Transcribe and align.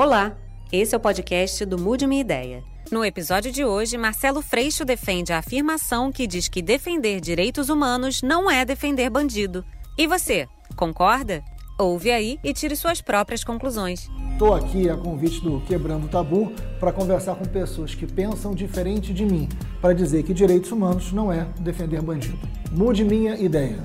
Olá, 0.00 0.34
esse 0.72 0.94
é 0.94 0.96
o 0.96 1.00
podcast 1.00 1.62
do 1.66 1.78
Mude 1.78 2.06
Minha 2.06 2.22
Ideia. 2.22 2.64
No 2.90 3.04
episódio 3.04 3.52
de 3.52 3.66
hoje, 3.66 3.98
Marcelo 3.98 4.40
Freixo 4.40 4.82
defende 4.82 5.30
a 5.30 5.40
afirmação 5.40 6.10
que 6.10 6.26
diz 6.26 6.48
que 6.48 6.62
defender 6.62 7.20
direitos 7.20 7.68
humanos 7.68 8.22
não 8.22 8.50
é 8.50 8.64
defender 8.64 9.10
bandido. 9.10 9.62
E 9.98 10.06
você, 10.06 10.48
concorda? 10.74 11.44
Ouve 11.78 12.10
aí 12.10 12.38
e 12.42 12.54
tire 12.54 12.74
suas 12.76 13.02
próprias 13.02 13.44
conclusões. 13.44 14.08
Estou 14.32 14.54
aqui 14.54 14.88
a 14.88 14.96
convite 14.96 15.44
do 15.44 15.60
Quebrando 15.66 16.06
o 16.06 16.08
Tabu 16.08 16.50
para 16.80 16.94
conversar 16.94 17.34
com 17.34 17.44
pessoas 17.44 17.94
que 17.94 18.06
pensam 18.06 18.54
diferente 18.54 19.12
de 19.12 19.26
mim, 19.26 19.50
para 19.82 19.92
dizer 19.92 20.22
que 20.22 20.32
direitos 20.32 20.72
humanos 20.72 21.12
não 21.12 21.30
é 21.30 21.46
defender 21.60 22.00
bandido. 22.00 22.38
Mude 22.72 23.04
minha 23.04 23.38
ideia. 23.38 23.84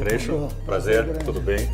Freixo, 0.00 0.48
prazer, 0.64 1.18
tudo 1.18 1.42
bem? 1.42 1.68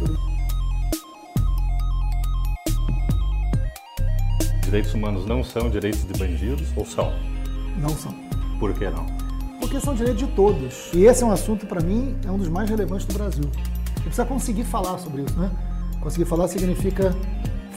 Direitos 4.64 4.92
humanos 4.94 5.24
não 5.24 5.44
são 5.44 5.70
direitos 5.70 6.04
de 6.04 6.18
bandidos 6.18 6.66
ou 6.74 6.84
são? 6.84 7.12
Não 7.78 7.90
são. 7.90 8.12
Por 8.58 8.74
que 8.74 8.90
não? 8.90 9.06
Porque 9.60 9.78
são 9.78 9.94
direitos 9.94 10.26
de 10.26 10.32
todos. 10.34 10.90
E 10.92 11.04
esse 11.04 11.22
é 11.22 11.26
um 11.26 11.30
assunto, 11.30 11.66
para 11.66 11.80
mim, 11.80 12.16
é 12.26 12.30
um 12.32 12.36
dos 12.36 12.48
mais 12.48 12.68
relevantes 12.68 13.06
do 13.06 13.14
Brasil. 13.14 13.44
Você 13.94 14.02
precisa 14.02 14.24
conseguir 14.24 14.64
falar 14.64 14.98
sobre 14.98 15.22
isso, 15.22 15.38
né? 15.38 15.48
Conseguir 16.00 16.24
falar 16.24 16.48
significa 16.48 17.14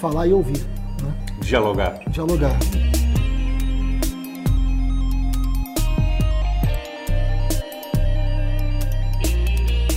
falar 0.01 0.25
e 0.25 0.33
ouvir, 0.33 0.65
né? 1.03 1.25
Dialogar. 1.41 1.99
Dialogar. 2.09 2.57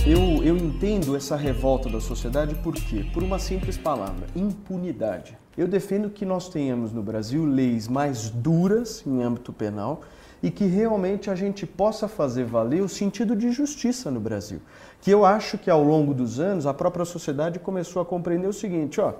Eu, 0.05 0.43
eu 0.43 0.57
entendo 0.57 1.15
essa 1.15 1.37
revolta 1.37 1.87
da 1.87 2.01
sociedade 2.01 2.55
por 2.55 2.73
quê? 2.73 3.05
Por 3.13 3.23
uma 3.23 3.39
simples 3.39 3.77
palavra: 3.77 4.27
impunidade. 4.35 5.37
Eu 5.57 5.65
defendo 5.65 6.09
que 6.09 6.25
nós 6.25 6.49
tenhamos 6.49 6.91
no 6.91 7.01
Brasil 7.01 7.45
leis 7.45 7.87
mais 7.87 8.29
duras 8.29 9.01
em 9.07 9.23
âmbito 9.23 9.53
penal 9.53 10.01
e 10.41 10.51
que 10.51 10.65
realmente 10.65 11.29
a 11.29 11.35
gente 11.35 11.65
possa 11.65 12.09
fazer 12.09 12.43
valer 12.43 12.81
o 12.81 12.89
sentido 12.89 13.33
de 13.33 13.49
justiça 13.49 14.11
no 14.11 14.19
Brasil. 14.19 14.59
Que 14.99 15.09
eu 15.09 15.23
acho 15.23 15.57
que 15.57 15.69
ao 15.69 15.81
longo 15.81 16.13
dos 16.13 16.37
anos 16.37 16.65
a 16.65 16.73
própria 16.73 17.05
sociedade 17.05 17.57
começou 17.57 18.01
a 18.01 18.05
compreender 18.05 18.47
o 18.47 18.53
seguinte, 18.53 18.99
ó, 18.99 19.13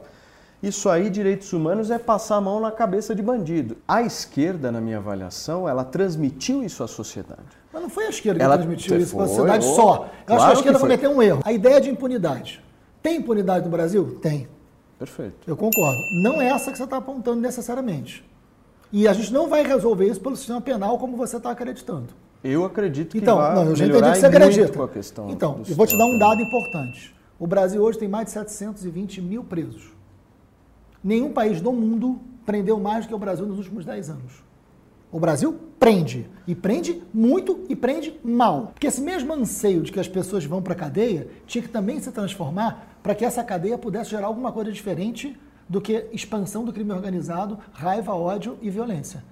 isso 0.64 0.89
aí, 0.89 1.09
direitos 1.09 1.52
humanos, 1.52 1.92
é 1.92 2.00
passar 2.00 2.38
a 2.38 2.42
mão 2.42 2.59
na 2.61 2.72
cabeça 2.72 3.14
de 3.14 3.22
bandido. 3.22 3.75
A 3.86 4.02
esquerda, 4.02 4.72
na 4.72 4.80
minha 4.80 4.97
avaliação, 4.97 5.67
ela 5.67 5.83
transmitiu 5.83 6.64
isso 6.64 6.81
à 6.81 6.88
sociedade. 6.88 7.42
Mas 7.73 7.81
não 7.81 7.89
foi 7.89 8.06
a 8.06 8.09
esquerda 8.09 8.42
Ela- 8.42 8.58
que 8.58 8.64
transmitiu 8.64 8.97
isso 8.97 9.14
para 9.14 9.25
a 9.25 9.28
foi, 9.28 9.36
sociedade 9.36 9.66
oh, 9.67 9.75
só. 9.75 9.81
Eu 9.84 9.91
acho 9.95 10.08
que 10.08 10.25
claro 10.25 10.44
a 10.44 10.47
que 10.47 10.53
esquerda 10.59 10.80
foi. 10.80 10.89
cometeu 10.89 11.11
um 11.11 11.22
erro. 11.22 11.41
A 11.44 11.52
ideia 11.52 11.81
de 11.81 11.89
impunidade. 11.89 12.64
Tem 13.02 13.17
impunidade 13.17 13.66
no 13.66 13.72
Brasil? 13.72 14.17
Tem. 14.22 14.47
Perfeito. 14.97 15.36
Eu 15.45 15.58
concordo. 15.58 16.00
Não 16.22 16.41
é 16.41 16.47
essa 16.47 16.72
que 16.72 16.78
você 16.78 16.86
está 16.86 16.95
apontando 16.95 17.41
necessariamente. 17.41 18.23
E 18.91 19.06
a 19.06 19.11
gente 19.11 19.34
não 19.34 19.50
vai 19.50 19.64
resolver 19.67 20.06
isso 20.08 20.22
pelo 20.22 20.38
sistema 20.38 20.61
penal 20.61 20.97
como 20.97 21.17
você 21.17 21.36
está 21.36 21.52
acreditando. 21.52 22.08
Eu 22.41 22.64
acredito 22.64 23.11
que 23.11 23.17
Então, 23.17 23.38
vai 23.38 23.56
não, 23.56 23.66
eu 23.66 23.75
já 23.75 23.86
entendi 23.86 24.02
que 24.11 24.17
você 24.17 24.25
acredita. 24.28 24.73
com 24.78 24.84
a 24.84 24.88
questão 24.88 25.30
Então, 25.30 25.61
eu 25.67 25.75
vou 25.75 25.88
te 25.88 25.97
dar 25.97 26.06
um 26.06 26.17
dado 26.17 26.41
importante. 26.41 27.14
O 27.39 27.47
Brasil 27.47 27.81
hoje 27.81 27.97
tem 27.97 28.08
mais 28.08 28.28
de 28.28 28.31
720 28.31 29.19
mil 29.19 29.44
presos. 29.44 29.91
Nenhum 31.03 31.31
país 31.31 31.59
do 31.59 31.73
mundo 31.73 32.19
prendeu 32.45 32.79
mais 32.79 33.05
do 33.05 33.09
que 33.09 33.15
o 33.15 33.19
Brasil 33.19 33.45
nos 33.45 33.57
últimos 33.57 33.83
10 33.83 34.09
anos. 34.09 34.43
O 35.11 35.19
Brasil 35.19 35.59
prende. 35.79 36.27
E 36.47 36.55
prende 36.55 37.03
muito 37.13 37.65
e 37.69 37.75
prende 37.75 38.19
mal. 38.23 38.71
Porque 38.73 38.87
esse 38.87 39.01
mesmo 39.01 39.33
anseio 39.33 39.81
de 39.81 39.91
que 39.91 39.99
as 39.99 40.07
pessoas 40.07 40.45
vão 40.45 40.61
para 40.61 40.73
a 40.73 40.77
cadeia 40.77 41.27
tinha 41.45 41.61
que 41.61 41.67
também 41.67 41.99
se 41.99 42.11
transformar 42.11 42.97
para 43.03 43.13
que 43.13 43.25
essa 43.25 43.44
cadeia 43.44 43.78
pudesse 43.78 44.11
gerar 44.11 44.28
alguma 44.28 44.51
coisa 44.51 44.72
diferente 44.72 45.38
do 45.67 45.81
que 45.81 46.07
expansão 46.11 46.63
do 46.63 46.73
crime 46.73 46.91
organizado, 46.91 47.59
raiva, 47.73 48.16
ódio 48.16 48.57
e 48.61 48.69
violência. 48.69 49.23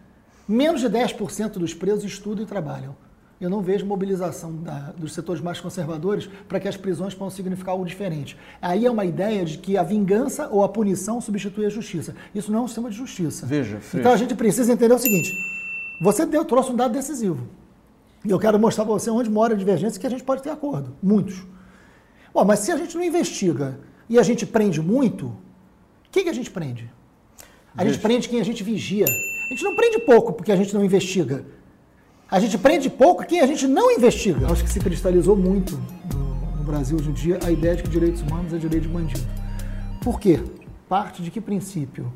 Menos 0.48 0.82
de 0.82 0.90
10% 0.90 1.54
dos 1.54 1.74
presos 1.74 2.04
estudam 2.04 2.44
e 2.44 2.48
trabalham. 2.48 2.96
Eu 3.42 3.50
não 3.50 3.60
vejo 3.60 3.88
mobilização 3.88 4.56
da- 4.58 4.94
dos 4.96 5.14
setores 5.14 5.42
mais 5.42 5.60
conservadores 5.60 6.30
para 6.48 6.60
que 6.60 6.68
as 6.68 6.78
prisões 6.78 7.16
possam 7.16 7.36
significar 7.36 7.72
algo 7.72 7.84
diferente. 7.86 8.38
Aí 8.62 8.86
é 8.86 8.92
uma 8.92 9.04
ideia 9.04 9.44
de 9.44 9.58
que 9.58 9.76
a 9.78 9.82
vingança 9.84 10.48
ou 10.52 10.64
a 10.64 10.70
punição 10.70 11.20
substitui 11.20 11.66
a 11.66 11.70
justiça. 11.70 12.16
Isso 12.36 12.52
não 12.52 12.60
é 12.60 12.62
um 12.62 12.68
sistema 12.68 12.92
de 12.92 12.96
justiça. 12.98 13.48
Veja. 13.48 13.80
Então 13.96 14.14
a 14.14 14.18
gente 14.18 14.36
precisa 14.36 14.72
entender 14.72 14.94
o 14.94 15.00
seguinte: 15.00 15.34
você 16.00 16.24
deu, 16.24 16.46
trouxe 16.46 16.72
um 16.72 16.76
dado 16.76 16.94
decisivo. 16.94 17.48
E 18.24 18.30
eu 18.30 18.38
quero 18.38 18.60
mostrar 18.60 18.86
para 18.86 18.94
você 18.94 19.10
onde 19.10 19.28
mora 19.32 19.56
a 19.56 19.58
divergência 19.58 20.00
que 20.00 20.06
a 20.06 20.10
gente 20.12 20.24
pode 20.24 20.44
ter 20.44 20.52
acordo. 20.52 20.96
Muitos. 21.02 21.42
Bom, 22.32 22.46
mas 22.46 22.60
se 22.60 22.72
a 22.72 22.78
gente 22.78 22.96
não 22.96 23.04
investiga 23.04 23.80
e 24.08 24.20
a 24.20 24.24
gente 24.24 24.46
prende 24.46 24.80
muito, 24.80 25.36
quem 26.12 26.24
que 26.24 26.30
a 26.30 26.34
gente 26.34 26.52
prende? 26.52 26.88
A 27.76 27.84
gente 27.84 27.94
Veja. 27.96 28.02
prende 28.08 28.30
quem 28.30 28.40
a 28.40 28.46
gente 28.46 28.64
vigia. 28.64 29.06
A 29.06 29.50
gente 29.54 29.64
não 29.64 29.76
prende 29.76 29.98
pouco 30.00 30.32
porque 30.32 30.52
a 30.52 30.56
gente 30.56 30.74
não 30.76 30.86
investiga. 30.86 31.44
A 32.32 32.40
gente 32.40 32.58
prende 32.58 32.90
pouco 32.90 33.26
quem 33.26 33.42
a 33.42 33.46
gente 33.46 33.68
não 33.68 33.92
investiga. 33.92 34.50
Acho 34.50 34.64
que 34.64 34.70
se 34.70 34.80
cristalizou 34.80 35.36
muito 35.36 35.78
no, 36.14 36.56
no 36.56 36.64
Brasil 36.64 36.98
hoje 36.98 37.10
em 37.10 37.14
dia 37.14 37.38
a 37.44 37.52
ideia 37.52 37.76
de 37.76 37.84
que 37.84 37.90
direitos 37.90 38.22
humanos 38.22 38.54
é 38.54 38.58
direito 38.58 38.84
de 38.84 38.88
bandido. 38.88 39.28
Por 40.02 40.18
quê? 40.18 40.42
Parte 40.88 41.22
de 41.22 41.30
que 41.30 41.42
princípio? 41.42 42.10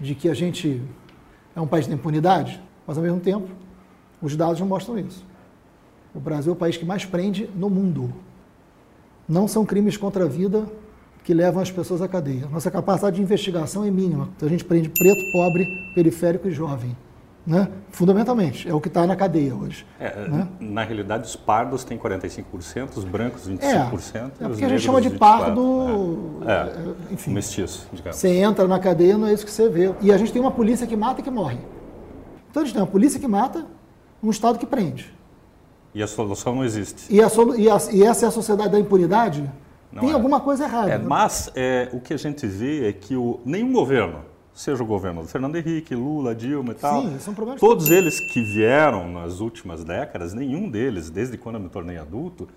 De 0.00 0.12
que 0.12 0.28
a 0.28 0.34
gente 0.34 0.82
é 1.54 1.60
um 1.60 1.68
país 1.68 1.86
da 1.86 1.94
impunidade, 1.94 2.60
mas 2.84 2.98
ao 2.98 3.04
mesmo 3.04 3.20
tempo 3.20 3.48
os 4.20 4.34
dados 4.34 4.58
não 4.58 4.66
mostram 4.66 4.98
isso. 4.98 5.24
O 6.12 6.18
Brasil 6.18 6.52
é 6.52 6.56
o 6.56 6.58
país 6.58 6.76
que 6.76 6.84
mais 6.84 7.04
prende 7.04 7.48
no 7.54 7.70
mundo. 7.70 8.12
Não 9.28 9.46
são 9.46 9.64
crimes 9.64 9.96
contra 9.96 10.24
a 10.24 10.28
vida 10.28 10.66
que 11.22 11.32
levam 11.32 11.62
as 11.62 11.70
pessoas 11.70 12.02
à 12.02 12.08
cadeia. 12.08 12.48
Nossa 12.48 12.72
capacidade 12.72 13.14
de 13.16 13.22
investigação 13.22 13.84
é 13.84 13.90
mínima. 13.90 14.28
Então 14.36 14.48
a 14.48 14.50
gente 14.50 14.64
prende 14.64 14.88
preto, 14.88 15.30
pobre, 15.30 15.64
periférico 15.94 16.48
e 16.48 16.50
jovem. 16.50 16.96
Né? 17.46 17.68
Fundamentalmente, 17.90 18.66
é 18.66 18.72
o 18.72 18.80
que 18.80 18.88
está 18.88 19.06
na 19.06 19.14
cadeia 19.14 19.54
hoje. 19.54 19.84
É, 20.00 20.26
né? 20.28 20.48
Na 20.58 20.82
realidade, 20.82 21.24
os 21.26 21.36
pardos 21.36 21.84
têm 21.84 21.98
45%, 21.98 22.96
os 22.96 23.04
brancos 23.04 23.46
25%. 23.46 23.60
É, 24.40 24.44
é 24.44 24.48
porque 24.48 24.64
a 24.64 24.68
gente 24.70 24.80
chama 24.80 24.98
de 25.00 25.10
24%. 25.10 25.18
pardo, 25.18 26.40
É, 26.46 26.52
é, 26.52 26.56
é, 27.10 27.12
enfim. 27.12 27.32
mestiço, 27.32 27.86
digamos. 27.92 28.18
Você 28.18 28.28
entra 28.30 28.66
na 28.66 28.78
cadeia, 28.78 29.18
não 29.18 29.26
é 29.26 29.32
isso 29.34 29.44
que 29.44 29.50
você 29.50 29.68
vê. 29.68 29.92
E 30.00 30.10
a 30.10 30.16
gente 30.16 30.32
tem 30.32 30.40
uma 30.40 30.50
polícia 30.50 30.86
que 30.86 30.96
mata 30.96 31.20
e 31.20 31.22
que 31.22 31.30
morre. 31.30 31.58
Então 32.50 32.62
a 32.62 32.64
gente 32.64 32.74
tem 32.74 32.82
uma 32.82 32.88
polícia 32.90 33.20
que 33.20 33.28
mata, 33.28 33.66
um 34.22 34.30
Estado 34.30 34.58
que 34.58 34.64
prende. 34.64 35.12
E 35.94 36.02
a 36.02 36.06
solução 36.06 36.54
não 36.54 36.64
existe. 36.64 37.14
E, 37.14 37.28
solu- 37.28 37.56
e 37.56 37.68
a- 37.68 37.78
e 37.92 38.02
essa 38.04 38.24
é 38.24 38.28
a 38.28 38.32
sociedade 38.32 38.70
da 38.70 38.80
impunidade? 38.80 39.48
Não 39.92 40.00
tem 40.00 40.10
é. 40.10 40.14
alguma 40.14 40.40
coisa 40.40 40.64
errada. 40.64 40.90
É, 40.92 40.98
mas 40.98 41.52
o 41.92 42.00
que 42.00 42.14
a 42.14 42.16
gente 42.16 42.46
vê 42.46 42.88
é 42.88 42.92
que 42.92 43.14
o, 43.14 43.38
nenhum 43.44 43.70
governo, 43.72 44.20
seja 44.54 44.82
o 44.82 44.86
governo 44.86 45.22
do 45.22 45.28
Fernando 45.28 45.56
Henrique, 45.56 45.94
Lula, 45.94 46.34
Dilma 46.34 46.72
e 46.72 46.74
tal, 46.76 47.02
Sim, 47.02 47.18
são 47.18 47.34
problemas 47.34 47.60
todos 47.60 47.90
eles 47.90 48.20
que 48.32 48.40
vieram 48.42 49.10
nas 49.10 49.40
últimas 49.40 49.84
décadas, 49.84 50.32
nenhum 50.32 50.70
deles, 50.70 51.10
desde 51.10 51.36
quando 51.36 51.56
eu 51.56 51.60
me 51.60 51.68
tornei 51.68 51.98
adulto, 51.98 52.48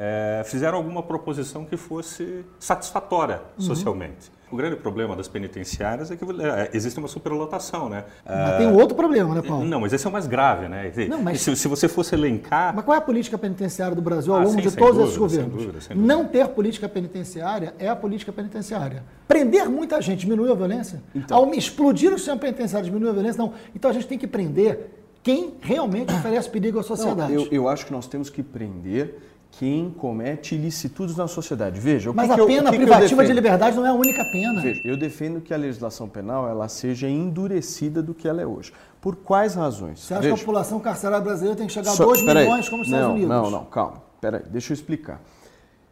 é, 0.00 0.42
fizeram 0.44 0.78
alguma 0.78 1.02
proposição 1.02 1.64
que 1.64 1.76
fosse 1.76 2.44
satisfatória 2.60 3.40
Uhum. 3.58 3.64
socialmente. 3.64 4.30
O 4.50 4.56
grande 4.56 4.76
problema 4.76 5.14
das 5.14 5.28
penitenciárias 5.28 6.10
é 6.10 6.16
que 6.16 6.24
é, 6.24 6.70
existe 6.72 6.98
uma 6.98 7.08
superlotação, 7.08 7.88
né? 7.90 8.04
Mas 8.24 8.56
tem 8.56 8.66
um 8.68 8.76
outro 8.76 8.96
problema, 8.96 9.34
né, 9.34 9.42
Paulo? 9.42 9.62
Não, 9.64 9.80
mas 9.80 9.92
esse 9.92 10.06
é 10.06 10.08
o 10.08 10.12
mais 10.12 10.26
grave, 10.26 10.68
né? 10.68 10.90
Não, 11.06 11.20
mas- 11.20 11.42
se, 11.42 11.54
se 11.54 11.68
você 11.68 11.86
fosse 11.86 12.14
elencar, 12.14 12.74
Mas 12.74 12.82
qual 12.84 12.94
é 12.94 12.98
a 12.98 13.02
política 13.02 13.36
penitenciária 13.36 13.94
do 13.94 14.00
Brasil 14.00 14.32
ao 14.32 14.40
Ah, 14.40 14.44
longo 14.44 14.54
sim, 14.54 14.62
de 14.62 14.70
sem 14.70 14.78
todos 14.82 15.02
esses 15.02 15.16
dúvida, 15.16 15.28
sem 15.34 15.38
governos? 15.44 15.66
dúvida, 15.66 15.80
sem 15.82 15.96
dúvida. 15.96 16.14
Não 16.14 16.24
ter 16.24 16.48
política 16.48 16.88
penitenciária 16.88 17.74
é 17.78 17.88
a 17.88 17.96
política 17.96 18.32
penitenciária. 18.32 19.02
Prender 19.26 19.68
muita 19.68 20.00
gente 20.00 20.20
diminui 20.20 20.50
a 20.50 20.54
violência? 20.54 21.02
Então. 21.14 21.36
Ao 21.36 21.52
explodir 21.52 22.10
o 22.14 22.16
sistema 22.16 22.38
penitenciário 22.38 22.86
diminui 22.86 23.10
a 23.10 23.12
violência? 23.12 23.42
Não. 23.42 23.52
Então 23.74 23.90
a 23.90 23.92
gente 23.94 24.06
tem 24.06 24.16
que 24.16 24.26
prender 24.26 24.94
quem 25.22 25.54
realmente 25.60 26.10
oferece 26.14 26.48
perigo 26.48 26.78
à 26.78 26.80
Não, 26.80 26.88
sociedade. 26.88 27.34
eu, 27.34 27.46
eu 27.50 27.68
acho 27.68 27.84
que 27.84 27.92
nós 27.92 28.06
temos 28.06 28.30
que 28.30 28.42
prender 28.42 29.18
quem 29.50 29.90
comete 29.90 30.54
ilicitudes 30.54 31.16
na 31.16 31.26
sociedade. 31.26 31.80
Veja, 31.80 32.10
o 32.10 32.14
Mas 32.14 32.26
que 32.26 32.32
a 32.32 32.36
que 32.36 32.46
pena 32.46 32.70
que 32.70 32.76
privativa 32.76 33.24
de 33.24 33.32
liberdade 33.32 33.76
não 33.76 33.84
é 33.86 33.88
a 33.88 33.94
única 33.94 34.22
pena. 34.30 34.60
Veja, 34.60 34.80
eu 34.84 34.96
defendo 34.96 35.40
que 35.40 35.52
a 35.52 35.56
legislação 35.56 36.08
penal 36.08 36.48
ela 36.48 36.68
seja 36.68 37.08
endurecida 37.08 38.02
do 38.02 38.14
que 38.14 38.28
ela 38.28 38.40
é 38.40 38.46
hoje. 38.46 38.72
Por 39.00 39.16
quais 39.16 39.54
razões? 39.54 40.00
Você 40.00 40.14
acha 40.14 40.22
Veja, 40.22 40.34
que 40.34 40.40
a 40.40 40.44
população 40.44 40.78
carcerária 40.80 41.24
brasileira 41.24 41.56
tem 41.56 41.66
que 41.66 41.72
chegar 41.72 41.90
a 41.92 41.94
Só- 41.94 42.04
2 42.04 42.22
peraí. 42.22 42.44
milhões 42.44 42.68
como 42.68 42.82
os 42.82 42.88
Estados 42.88 43.06
não, 43.08 43.14
Unidos? 43.14 43.30
Não, 43.30 43.50
não, 43.50 43.64
calma. 43.64 44.02
Peraí, 44.20 44.42
deixa 44.50 44.72
eu 44.72 44.74
explicar. 44.74 45.20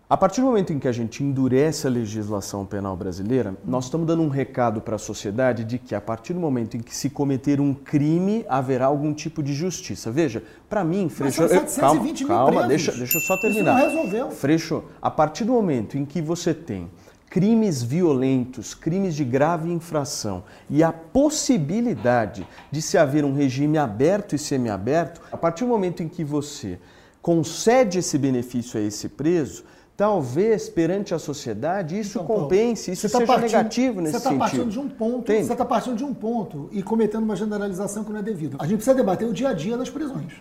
A 0.09 0.17
partir 0.17 0.41
do 0.41 0.47
momento 0.47 0.73
em 0.73 0.79
que 0.79 0.87
a 0.87 0.93
gente 0.93 1.25
endurece 1.25 1.85
a 1.85 1.91
legislação 1.91 2.65
penal 2.65 2.97
brasileira, 2.97 3.57
nós 3.65 3.87
estamos 3.87 4.07
dando 4.07 4.23
um 4.23 4.29
recado 4.29 4.81
para 4.81 4.95
a 4.95 4.99
sociedade 5.01 5.65
de 5.65 5.79
que 5.81 5.97
a 5.97 6.01
partir 6.01 6.33
do 6.33 6.39
momento 6.39 6.77
em 6.77 6.81
que 6.81 6.95
se 6.95 7.11
cometer 7.11 7.61
um 7.61 7.75
crime, 7.75 8.47
haverá 8.49 8.87
algum 8.87 9.13
tipo 9.13 9.43
de 9.43 9.53
justiça. 9.53 10.09
Veja, 10.13 10.45
para 10.69 10.85
mim, 10.85 11.09
Freixo, 11.09 11.43
eu- 11.43 11.49
720 11.49 12.21
mil 12.21 12.29
calma, 12.29 12.45
calma 12.53 12.67
presos. 12.69 12.87
deixa, 12.87 12.99
deixa 13.01 13.17
eu 13.19 13.21
só 13.23 13.35
Isso 13.35 13.43
terminar. 13.43 13.75
não 13.81 13.85
resolveu. 13.91 14.31
Freixo, 14.31 14.85
a 15.03 15.11
partir 15.11 15.43
do 15.43 15.53
momento 15.53 15.99
em 15.99 16.05
que 16.05 16.23
você 16.23 16.55
tem 16.55 16.89
crimes 17.29 17.83
violentos, 17.83 18.75
crimes 18.75 19.13
de 19.17 19.25
grave 19.25 19.69
infração 19.73 20.45
e 20.71 20.85
a 20.85 20.93
possibilidade 20.93 22.47
de 22.71 22.81
se 22.81 22.97
haver 22.97 23.25
um 23.25 23.35
regime 23.35 23.77
aberto 23.77 24.37
e 24.37 24.39
semiaberto, 24.39 25.21
a 25.33 25.37
partir 25.37 25.65
do 25.65 25.71
momento 25.71 26.01
em 26.01 26.09
que 26.09 26.23
você 26.23 26.79
concede 27.21 27.99
esse 27.99 28.17
benefício 28.17 28.79
a 28.79 28.83
esse 28.85 29.09
preso, 29.09 29.65
talvez 29.97 30.69
perante 30.69 31.15
a 31.15 31.19
sociedade 31.19 31.99
isso 31.99 32.19
Então, 32.19 32.27
compense, 32.27 32.91
isso 32.93 33.03
você 33.03 33.09
tá 33.09 33.19
seja 33.19 33.33
partindo- 33.33 33.47
negativo 33.57 34.01
nesse 34.01 34.13
Você 34.13 34.17
está 34.19 34.29
sentido. 34.31 34.39
partindo 34.45 34.71
de 34.71 34.79
um 34.79 34.89
ponto, 34.89 35.19
Entende? 35.33 35.47
você 35.47 35.53
está 35.53 35.65
partindo 35.65 35.97
de 35.97 36.05
um 36.05 36.13
ponto 36.15 36.69
e 36.73 36.83
cometendo 36.83 37.23
uma 37.25 37.37
generalização 37.37 38.05
que 38.05 38.13
não 38.13 38.21
é 38.21 38.23
devida. 38.23 38.57
A 38.61 38.65
gente 38.67 38.77
precisa 38.77 38.95
debater 38.95 39.27
o 39.27 39.33
dia 39.33 39.49
a 39.49 39.53
dia 39.53 39.77
das 39.77 39.89
prisões. 39.89 40.33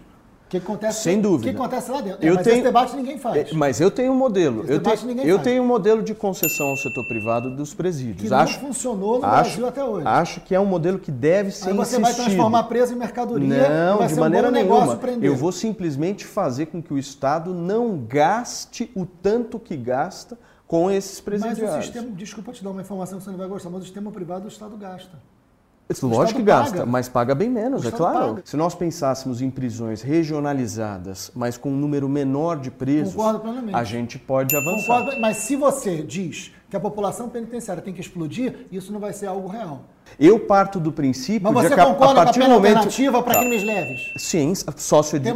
O 0.45 0.47
que 0.47 0.57
acontece, 0.57 1.01
Sem 1.01 1.19
dúvida. 1.19 1.50
O 1.50 1.53
que 1.53 1.59
acontece 1.59 1.92
lá 1.92 2.01
dentro. 2.01 2.24
É, 2.24 2.30
Eu 2.30 2.36
mas 2.36 2.44
tenho- 2.44 2.53
esse 2.57 2.63
debate 2.63 2.95
ninguém 2.95 3.18
faz. 3.18 3.51
É, 3.51 3.53
Mas 3.56 3.81
eu 3.81 3.89
tenho 3.89 4.12
um 4.12 4.15
modelo. 4.15 4.62
Esse 4.63 4.74
Eu, 4.74 4.77
debate 4.80 5.06
tenho, 5.06 5.19
eu 5.21 5.36
faz. 5.38 5.44
tenho 5.44 5.63
um 5.63 5.65
modelo 5.65 6.03
de 6.03 6.13
concessão 6.13 6.68
ao 6.68 6.77
setor 6.77 7.03
privado 7.07 7.50
dos 7.56 7.74
presídios. 7.74 8.21
Que 8.21 8.30
não 8.30 8.47
funcionou 8.47 9.15
no 9.15 9.21
Brasil 9.21 9.68
até 9.68 9.83
hoje. 9.83 10.06
Acho 10.07 10.42
que 10.42 10.53
é 10.53 10.59
um 10.59 10.65
modelo 10.65 11.00
que 11.00 11.12
deve 11.12 11.50
ser 11.50 11.69
Aí 11.69 11.75
você 11.75 11.95
vai 12.00 12.12
insistido. 12.12 12.25
transformar 12.25 12.63
preso 12.65 12.94
em 12.94 12.95
mercadoria. 12.95 13.47
Não, 13.69 13.97
vai 13.97 14.07
de 14.07 14.13
ser 14.13 14.19
maneira 14.19 14.47
um 14.50 14.51
nenhuma. 14.51 14.95
prender. 14.97 15.27
Eu 15.30 15.36
vou 15.36 15.51
simplesmente 15.51 16.25
fazer 16.25 16.68
com 16.68 16.80
que 16.81 16.94
o 16.94 16.98
Estado 16.98 17.51
não 17.51 17.98
gaste 17.98 18.91
o 18.95 19.03
tanto 19.06 19.57
que 19.59 19.75
gasta 19.75 20.38
com 20.68 20.91
esses 20.91 21.13
Mas 21.13 21.19
o 21.19 21.24
presidiários. 21.25 21.86
sistema, 21.86 22.07
desculpa 22.12 22.51
te 22.51 22.63
dar 22.63 22.69
uma 22.69 22.81
informação 22.81 23.18
que 23.18 23.24
você 23.24 23.31
não 23.31 23.38
vai 23.38 23.48
gostar, 23.48 23.69
mas 23.71 23.81
o 23.81 23.86
sistema 23.86 24.12
privado 24.12 24.45
o 24.45 24.48
Estado 24.48 24.77
gasta. 24.77 25.18
Lógico 26.02 26.40
que 26.40 26.46
gasta, 26.46 26.78
paga. 26.80 26.86
mas 26.86 27.08
paga 27.08 27.36
bem 27.36 27.50
menos, 27.50 27.86
é 27.86 27.92
claro. 27.92 28.36
paga. 28.36 28.42
Se 28.44 28.58
nós 28.58 28.74
pensássemos 28.74 29.40
em 29.42 29.52
prisões 29.52 30.02
regionalizadas, 30.02 31.32
mas 31.36 31.58
com 31.58 31.70
um 31.70 31.76
número 31.76 32.10
menor 32.10 32.60
de 32.60 32.72
presos, 32.72 33.16
a 33.72 33.84
gente 33.84 34.18
pode 34.18 34.56
avançar. 34.56 35.00
Concordo, 35.00 35.22
mas 35.22 35.38
se 35.38 35.56
você 35.56 36.02
diz 36.02 36.52
que 36.70 36.76
a 36.76 36.80
população 36.80 37.30
penitenciária 37.30 37.84
tem 37.84 37.94
que 37.94 38.02
explodir, 38.02 38.68
isso 38.72 38.92
não 38.92 39.00
vai 39.00 39.14
ser 39.14 39.28
algo 39.28 39.48
real. 39.48 39.86
Eu 40.18 40.40
parto 40.40 40.80
do 40.80 40.92
princípio 40.92 41.42
Mas 41.52 41.63
de 41.63 41.69
você 41.69 41.74
que 41.75 41.80
a- 41.80 41.84
a 41.84 41.88
concorda 41.88 42.13
com 42.13 42.19
a 42.22 42.24
partir 42.24 42.40
do 42.40 42.44
pena 42.44 42.54
momento 42.56 42.75
alternativa 42.78 43.22
para 43.24 43.34
Tá. 43.34 43.40
crimes 43.42 43.63
leves? 43.63 44.13
Sim, 44.16 44.54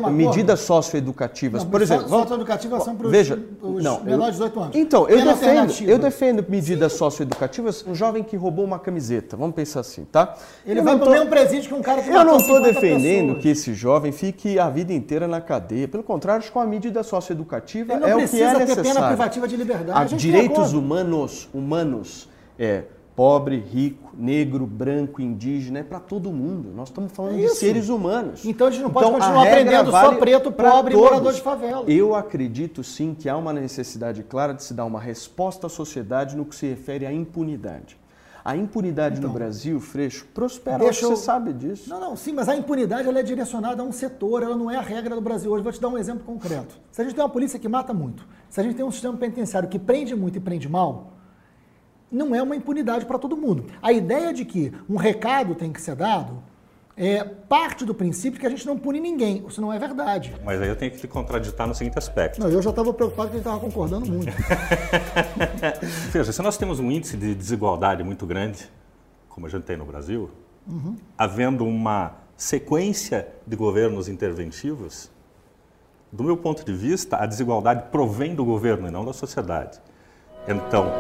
acordo? 0.08 0.18
medidas 0.18 0.60
socioeducativas. 0.62 1.64
Não, 1.64 1.70
Por 1.72 1.82
exemplo, 1.82 2.04
só- 2.04 2.10
vamos- 2.10 2.24
socioeducativas 2.24 2.84
são 2.84 2.96
pros- 2.96 3.12
Veja, 3.12 3.40
os 3.62 3.84
não, 3.84 4.02
menores 4.04 4.36
de 4.36 4.42
18 4.44 4.60
anos. 4.60 4.76
Então, 4.76 5.02
eu 5.10 5.18
Pena 5.18 5.34
defendo, 5.34 5.90
eu 5.90 6.00
defendo 6.00 6.46
medidas 6.48 6.94
socioeducativas. 6.94 7.86
Um 7.86 7.94
jovem 7.94 8.24
que 8.24 8.38
roubou 8.38 8.64
uma 8.64 8.80
camiseta, 8.80 9.36
vamos 9.36 9.54
pensar 9.56 9.82
assim, 9.82 10.06
tá? 10.06 10.36
Ele 10.66 10.80
Eu 10.80 10.84
vai 10.84 10.94
não 10.94 11.00
pro 11.02 11.12
mesmo 11.12 11.28
presídio 11.30 11.68
que 11.68 11.74
um 11.74 11.82
cara 11.82 12.02
que 12.02 12.10
Eu 12.10 12.24
não 12.24 12.38
estou 12.38 12.56
50 12.58 12.74
defendendo 12.74 13.26
pessoas. 13.28 13.42
que 13.44 13.50
esse 13.50 13.74
jovem 13.74 14.12
fique 14.12 14.58
a 14.60 14.70
vida 14.70 14.94
inteira 14.94 15.28
na 15.28 15.42
cadeia. 15.42 15.88
Pelo 15.88 16.04
contrário, 16.04 16.40
acho 16.42 16.52
que 16.52 16.58
uma 16.58 16.66
medida 16.66 17.04
socioeducativa 17.04 17.94
Ele 17.94 18.00
não 18.02 18.08
é 18.08 18.14
o 18.14 18.18
que 18.18 18.24
é 18.24 18.28
precisa 18.28 18.52
ter 18.54 18.60
necessário. 18.60 18.94
pena 18.94 19.08
privativa 19.08 19.48
de 19.48 19.58
liberdade. 19.58 19.92
A 20.00 20.06
acordo. 20.62 20.80
humanos, 20.80 21.50
humanos, 21.54 22.30
é 22.58 22.84
pobre, 23.20 23.58
rico, 23.58 24.12
negro, 24.18 24.66
branco, 24.66 25.22
indígena, 25.22 25.80
é 25.80 25.84
para 25.84 26.00
todo 26.00 26.32
mundo. 26.32 26.72
Nós 26.74 26.88
estamos 26.88 27.12
falando 27.12 27.38
É 27.38 27.42
de 27.42 27.50
seres 27.50 27.90
humanos. 27.90 28.46
Então 28.46 28.68
a 28.68 28.72
gente 28.72 28.82
não 28.82 28.90
pode 28.90 29.08
a 29.08 29.12
continuar 29.12 29.44
regra 29.44 29.56
prendendo 29.60 29.92
só 29.92 30.04
vale 30.04 30.20
preto, 30.20 30.52
pobre 30.54 30.94
e 30.94 30.96
todos. 30.98 31.12
morador 31.12 31.34
de 31.34 31.42
favela. 31.42 31.84
Eu 31.92 32.16
acredito 32.16 32.82
sim 32.82 33.14
que 33.14 33.28
há 33.28 33.36
uma 33.36 33.52
necessidade 33.52 34.24
clara 34.24 34.54
de 34.54 34.64
se 34.64 34.74
dar 34.74 34.86
uma 34.86 35.02
resposta 35.02 35.68
à 35.68 35.70
sociedade 35.70 36.38
no 36.38 36.46
que 36.46 36.56
se 36.56 36.66
refere 36.68 37.06
à 37.06 37.12
impunidade. 37.12 37.98
A 38.46 38.56
impunidade 38.56 39.20
no 39.20 39.28
Brasil, 39.28 39.82
Freixo, 39.82 40.26
prospera, 40.34 40.78
Então, 40.78 40.88
Deixa 40.88 41.06
você 41.06 41.12
eu- 41.12 41.18
sabe 41.18 41.52
disso. 41.52 41.90
Não, 41.90 42.00
não, 42.00 42.16
sim, 42.16 42.32
mas 42.32 42.48
a 42.48 42.56
impunidade 42.56 43.06
ela 43.06 43.20
é 43.20 43.24
direcionada 43.24 43.84
a 43.84 43.86
um 43.86 43.92
setor, 43.92 44.44
ela 44.44 44.56
não 44.56 44.72
é 44.72 44.78
a 44.78 44.82
regra 44.82 45.14
do 45.14 45.20
Brasil 45.20 45.52
hoje. 45.52 45.62
Vou 45.62 45.74
te 45.74 45.82
dar 45.82 45.90
um 45.90 45.98
exemplo 45.98 46.24
concreto. 46.24 46.74
Se 46.90 47.02
a 47.02 47.04
gente 47.04 47.16
tem 47.16 47.22
uma 47.24 47.30
polícia 47.30 47.60
que 47.60 47.68
mata 47.68 47.94
muito, 47.94 48.26
se 48.50 48.62
a 48.62 48.64
gente 48.64 48.76
tem 48.78 48.86
um 48.86 48.92
sistema 48.92 49.18
penitenciário 49.18 49.68
que 49.68 49.78
prende 49.78 50.16
muito 50.16 50.38
e 50.38 50.40
prende 50.40 50.70
mal, 50.70 51.19
não 52.12 52.34
é 52.34 52.42
uma 52.42 52.56
impunidade 52.56 53.06
para 53.06 53.18
todo 53.18 53.38
mundo. 53.38 53.66
A 53.82 53.92
ideia 53.92 54.34
de 54.34 54.46
que 54.46 54.74
um 54.90 54.96
recado 54.96 55.56
tem 55.56 55.72
que 55.72 55.82
ser 55.82 55.96
dado 55.96 56.42
é 56.98 57.24
parte 57.24 57.86
do 57.86 57.94
princípio 57.94 58.40
que 58.40 58.46
a 58.46 58.50
gente 58.50 58.66
não 58.68 58.78
pune 58.78 59.00
ninguém. 59.00 59.46
Isso 59.48 59.62
não 59.62 59.72
é 59.72 59.80
verdade. 59.80 60.36
Mas 60.44 60.62
aí 60.62 60.68
eu 60.68 60.76
tenho 60.76 60.92
que 60.92 60.98
te 60.98 61.08
contraditar 61.08 61.66
no 61.66 61.74
seguinte 61.74 61.98
aspecto. 61.98 62.42
Não, 62.42 62.50
eu 62.50 62.62
já 62.62 62.72
estava 62.72 62.94
preocupado 62.94 63.30
que 63.30 63.36
ele 63.36 63.42
estava 63.42 63.60
concordando 63.60 64.06
muito. 64.06 64.32
Veja, 66.12 66.32
se 66.34 66.42
nós 66.42 66.58
temos 66.58 66.80
um 66.80 66.92
índice 66.92 67.16
de 67.16 67.34
desigualdade 67.34 68.04
muito 68.04 68.26
grande, 68.26 68.70
como 69.30 69.48
a 69.48 69.50
gente 69.50 69.64
tem 69.64 69.78
no 69.78 69.86
Brasil, 69.86 70.30
havendo 71.18 71.66
uma 71.66 72.16
sequência 72.36 73.28
de 73.48 73.56
governos 73.56 74.08
interventivos, 74.10 75.10
do 76.12 76.24
meu 76.24 76.36
ponto 76.36 76.66
de 76.66 76.74
vista, 76.74 77.18
a 77.18 77.26
desigualdade 77.26 77.84
provém 77.92 78.36
do 78.36 78.44
governo 78.44 78.88
e 78.88 78.92
não 78.92 79.06
da 79.06 79.14
sociedade. 79.14 79.80
Então, 80.48 80.92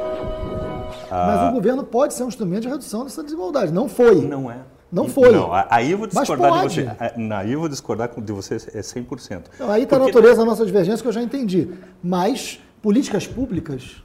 Mas 1.09 1.50
o 1.50 1.53
governo 1.53 1.83
pode 1.83 2.13
ser 2.13 2.23
um 2.23 2.27
instrumento 2.27 2.61
de 2.61 2.67
redução 2.69 3.03
dessa 3.03 3.23
desigualdade. 3.23 3.71
Não 3.71 3.88
foi. 3.89 4.21
não 4.25 4.50
é. 4.50 4.59
Não 4.91 5.07
foi. 5.07 5.31
Não, 5.31 5.51
aí 5.69 5.91
eu 5.91 5.97
vou 6.00 6.07
discordar 6.07 6.67
de 6.67 6.73
você. 6.73 6.81
É, 7.00 7.13
não, 7.15 7.38
Aí 7.38 7.51
eu 7.51 7.59
vou 7.59 7.69
discordar 7.69 8.09
de 8.09 8.33
você 8.33 8.56
é 8.56 8.81
100%. 8.81 9.44
Então, 9.53 9.69
aí 9.69 9.83
está 9.83 9.97
a 9.97 10.00
natureza 10.00 10.38
da 10.38 10.45
nossa 10.45 10.65
divergência 10.65 11.01
que 11.01 11.07
eu 11.07 11.11
já 11.11 11.21
entendi. 11.21 11.69
Mas 12.01 12.59
políticas 12.81 13.27
públicas, 13.27 14.03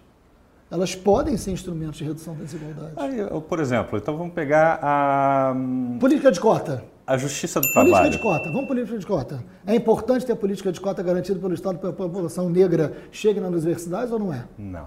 elas 0.71 0.95
podem 0.95 1.37
ser 1.37 1.53
instrumentos 1.53 1.97
de 1.97 2.05
redução 2.05 2.35
da 2.35 2.45
desigualdade. 2.45 2.93
Aí, 2.97 3.19
eu, 3.19 3.41
por 3.41 3.61
exemplo, 3.61 3.99
então 3.99 4.17
vamos 4.17 4.35
pegar 4.35 4.79
a, 4.83 5.55
Política 5.99 6.31
de 6.31 6.39
cota. 6.39 6.85
a 7.07 7.17
Justiça 7.17 7.61
do 7.61 7.73
Política 7.73 7.91
Trabalho. 7.91 8.11
de 8.11 8.19
cota. 8.19 8.53
Vamos 8.53 8.67
política 8.67 8.99
de 8.99 9.07
cota. 9.07 9.45
É 9.67 9.75
importante 9.75 10.27
ter 10.27 10.37
política 10.37 10.71
de 10.71 10.81
cota 10.81 11.03
garantida 11.03 11.41
pelo 11.41 11.55
Estado 11.55 11.79
para 11.79 11.91
a 11.91 11.93
população 11.95 12.51
negra 12.51 12.93
chegue 13.11 13.41
nas 13.41 13.51
universidades 13.51 14.13
ou 14.13 14.19
não 14.19 14.35
é? 14.35 14.45
Não. 14.59 14.87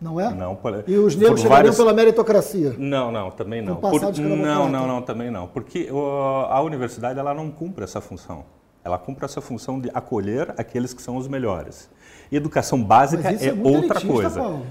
Não 0.00 0.20
é? 0.20 0.32
Não, 0.32 0.54
por- 0.54 0.84
E 0.86 0.96
os 0.96 1.16
negros 1.16 1.40
chegariam 1.40 1.48
várias- 1.48 1.76
pela 1.76 1.92
meritocracia. 1.92 2.74
Não, 2.78 3.10
não, 3.10 3.30
também 3.32 3.60
não. 3.60 3.76
Por- 3.76 4.00
não, 4.00 4.68
não, 4.68 4.86
não, 4.86 5.02
também 5.02 5.30
não. 5.30 5.48
Porque 5.48 5.88
ó, 5.90 6.46
a 6.50 6.60
universidade 6.62 7.18
ela 7.18 7.34
não 7.34 7.50
cumpre 7.50 7.82
essa 7.82 8.00
função. 8.00 8.44
Ela 8.84 8.96
cumpre 8.96 9.24
essa 9.24 9.40
função 9.40 9.80
de 9.80 9.90
acolher 9.92 10.54
aqueles 10.56 10.94
que 10.94 11.02
são 11.02 11.16
os 11.16 11.26
melhores. 11.26 11.90
Educação 12.30 12.82
básica 12.82 13.28
é, 13.28 13.48
é 13.48 13.52
outra 13.52 13.78
elitista, 13.98 14.06
coisa. 14.06 14.40
Paulo. 14.40 14.66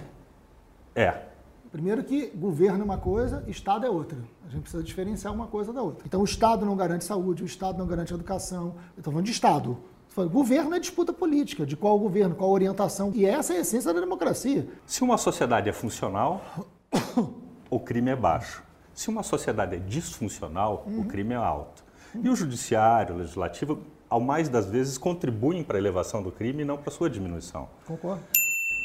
É. 0.95 1.13
Primeiro 1.71 2.01
que 2.03 2.27
governo 2.33 2.81
é 2.81 2.83
uma 2.85 2.97
coisa, 2.97 3.43
Estado 3.47 3.85
é 3.85 3.89
outra. 3.89 4.17
A 4.47 4.49
gente 4.49 4.61
precisa 4.61 4.81
diferenciar 4.81 5.33
uma 5.33 5.47
coisa 5.47 5.73
da 5.73 5.81
outra. 5.81 6.03
Então 6.07 6.21
o 6.21 6.23
Estado 6.23 6.65
não 6.65 6.75
garante 6.77 7.03
saúde, 7.03 7.43
o 7.43 7.45
Estado 7.45 7.77
não 7.77 7.85
garante 7.85 8.13
educação. 8.13 8.75
Eu 8.95 8.99
estou 9.01 9.11
falando 9.11 9.25
de 9.25 9.31
Estado. 9.31 9.77
Governo 10.25 10.75
é 10.75 10.79
disputa 10.79 11.13
política, 11.13 11.65
de 11.65 11.75
qual 11.75 11.99
governo, 11.99 12.35
qual 12.35 12.49
orientação. 12.49 13.11
E 13.13 13.25
essa 13.25 13.53
é 13.53 13.57
a 13.57 13.59
essência 13.59 13.93
da 13.93 13.99
democracia. 13.99 14.67
Se 14.85 15.03
uma 15.03 15.17
sociedade 15.17 15.69
é 15.69 15.73
funcional, 15.73 16.41
o 17.69 17.79
crime 17.79 18.11
é 18.11 18.15
baixo. 18.15 18.63
Se 18.93 19.09
uma 19.09 19.21
sociedade 19.21 19.75
é 19.75 19.79
disfuncional, 19.79 20.87
o 20.87 21.05
crime 21.05 21.33
é 21.33 21.37
alto. 21.37 21.83
E 22.15 22.29
o 22.29 22.35
judiciário, 22.35 23.13
o 23.13 23.17
legislativo, 23.19 23.79
ao 24.09 24.19
mais 24.19 24.49
das 24.49 24.65
vezes, 24.65 24.97
contribuem 24.97 25.63
para 25.63 25.77
a 25.77 25.79
elevação 25.79 26.23
do 26.23 26.31
crime 26.31 26.63
e 26.63 26.65
não 26.65 26.77
para 26.77 26.89
a 26.89 26.91
sua 26.91 27.09
diminuição. 27.09 27.69
Concordo? 27.85 28.23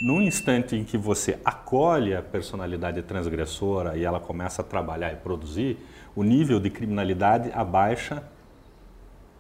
No 0.03 0.21
instante 0.21 0.77
em 0.77 0.85
que 0.85 0.99
você 0.99 1.39
acolhe 1.45 2.15
a 2.15 2.21
personalidade 2.21 3.01
transgressora 3.03 3.97
e 3.97 4.05
ela 4.05 4.21
começa 4.21 4.61
a 4.61 4.65
trabalhar 4.65 5.13
e 5.13 5.17
produzir, 5.17 5.79
o 6.15 6.23
nível 6.23 6.59
de 6.61 6.69
criminalidade 6.69 7.51
abaixa 7.55 8.23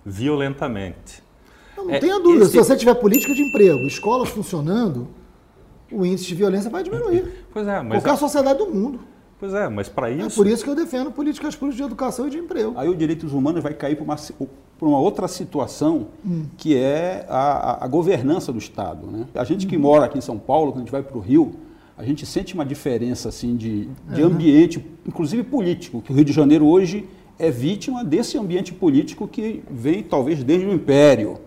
violentamente. 0.06 1.22
Não, 1.76 1.84
não 1.86 1.94
É, 1.94 1.98
tenha 1.98 2.18
dúvida. 2.20 2.44
esse- 2.44 2.52
Se 2.52 2.58
você 2.58 2.76
tiver 2.76 2.94
política 2.94 3.34
de 3.34 3.42
emprego, 3.42 3.86
escolas 3.86 4.28
funcionando, 4.28 5.08
o 5.90 6.04
índice 6.04 6.26
de 6.26 6.34
violência 6.34 6.70
vai 6.70 6.82
diminuir. 6.82 7.44
Pois 7.52 7.66
é, 7.66 7.80
mas, 7.82 8.02
Qualquer 8.02 8.18
sociedade 8.18 8.58
do 8.58 8.66
mundo. 8.70 9.00
pois 9.38 9.52
é, 9.54 9.68
mas 9.68 9.88
para 9.88 10.10
É 10.10 10.14
isso, 10.14 10.36
por 10.36 10.46
isso 10.46 10.62
que 10.64 10.70
eu 10.70 10.74
defendo 10.74 11.10
políticas 11.10 11.54
públicas 11.54 11.76
de 11.76 11.82
educação 11.82 12.26
e 12.28 12.30
de 12.30 12.38
emprego. 12.38 12.74
Aí 12.76 12.88
o 12.88 12.94
direitos 12.94 13.32
humanos 13.32 13.62
vai 13.62 13.74
cair 13.74 13.96
para 13.96 14.04
uma, 14.04 14.16
pra 14.16 14.88
uma 14.88 14.98
outra 14.98 15.26
situação, 15.28 16.08
que 16.56 16.76
é 16.76 17.26
a, 17.28 17.72
a- 17.82 17.84
a 17.84 17.88
governança 17.88 18.52
do 18.52 18.58
Estado. 18.58 19.06
Né? 19.06 19.26
A 19.34 19.44
gente 19.44 19.66
que 19.66 19.76
mora 19.76 20.04
aqui 20.06 20.18
em 20.18 20.22
São 20.22 20.38
Paulo, 20.38 20.72
quando 20.72 20.78
a 20.82 20.84
gente 20.84 20.92
vai 20.92 21.02
para 21.02 21.16
o 21.16 21.20
Rio, 21.20 21.54
a 21.98 22.04
gente 22.04 22.24
sente 22.24 22.54
uma 22.54 22.64
diferença 22.64 23.28
assim, 23.28 23.54
de, 23.56 23.88
de 24.14 24.22
ambiente, 24.22 24.84
inclusive 25.06 25.42
político, 25.42 26.00
que 26.00 26.10
o 26.12 26.14
Rio 26.14 26.24
de 26.24 26.32
Janeiro 26.32 26.66
hoje 26.66 27.06
é 27.38 27.50
vítima 27.50 28.04
desse 28.04 28.38
ambiente 28.38 28.72
político 28.72 29.26
que 29.28 29.62
vem 29.70 30.02
talvez 30.02 30.42
desde 30.44 30.66
o 30.66 30.72
Império, 30.72 31.38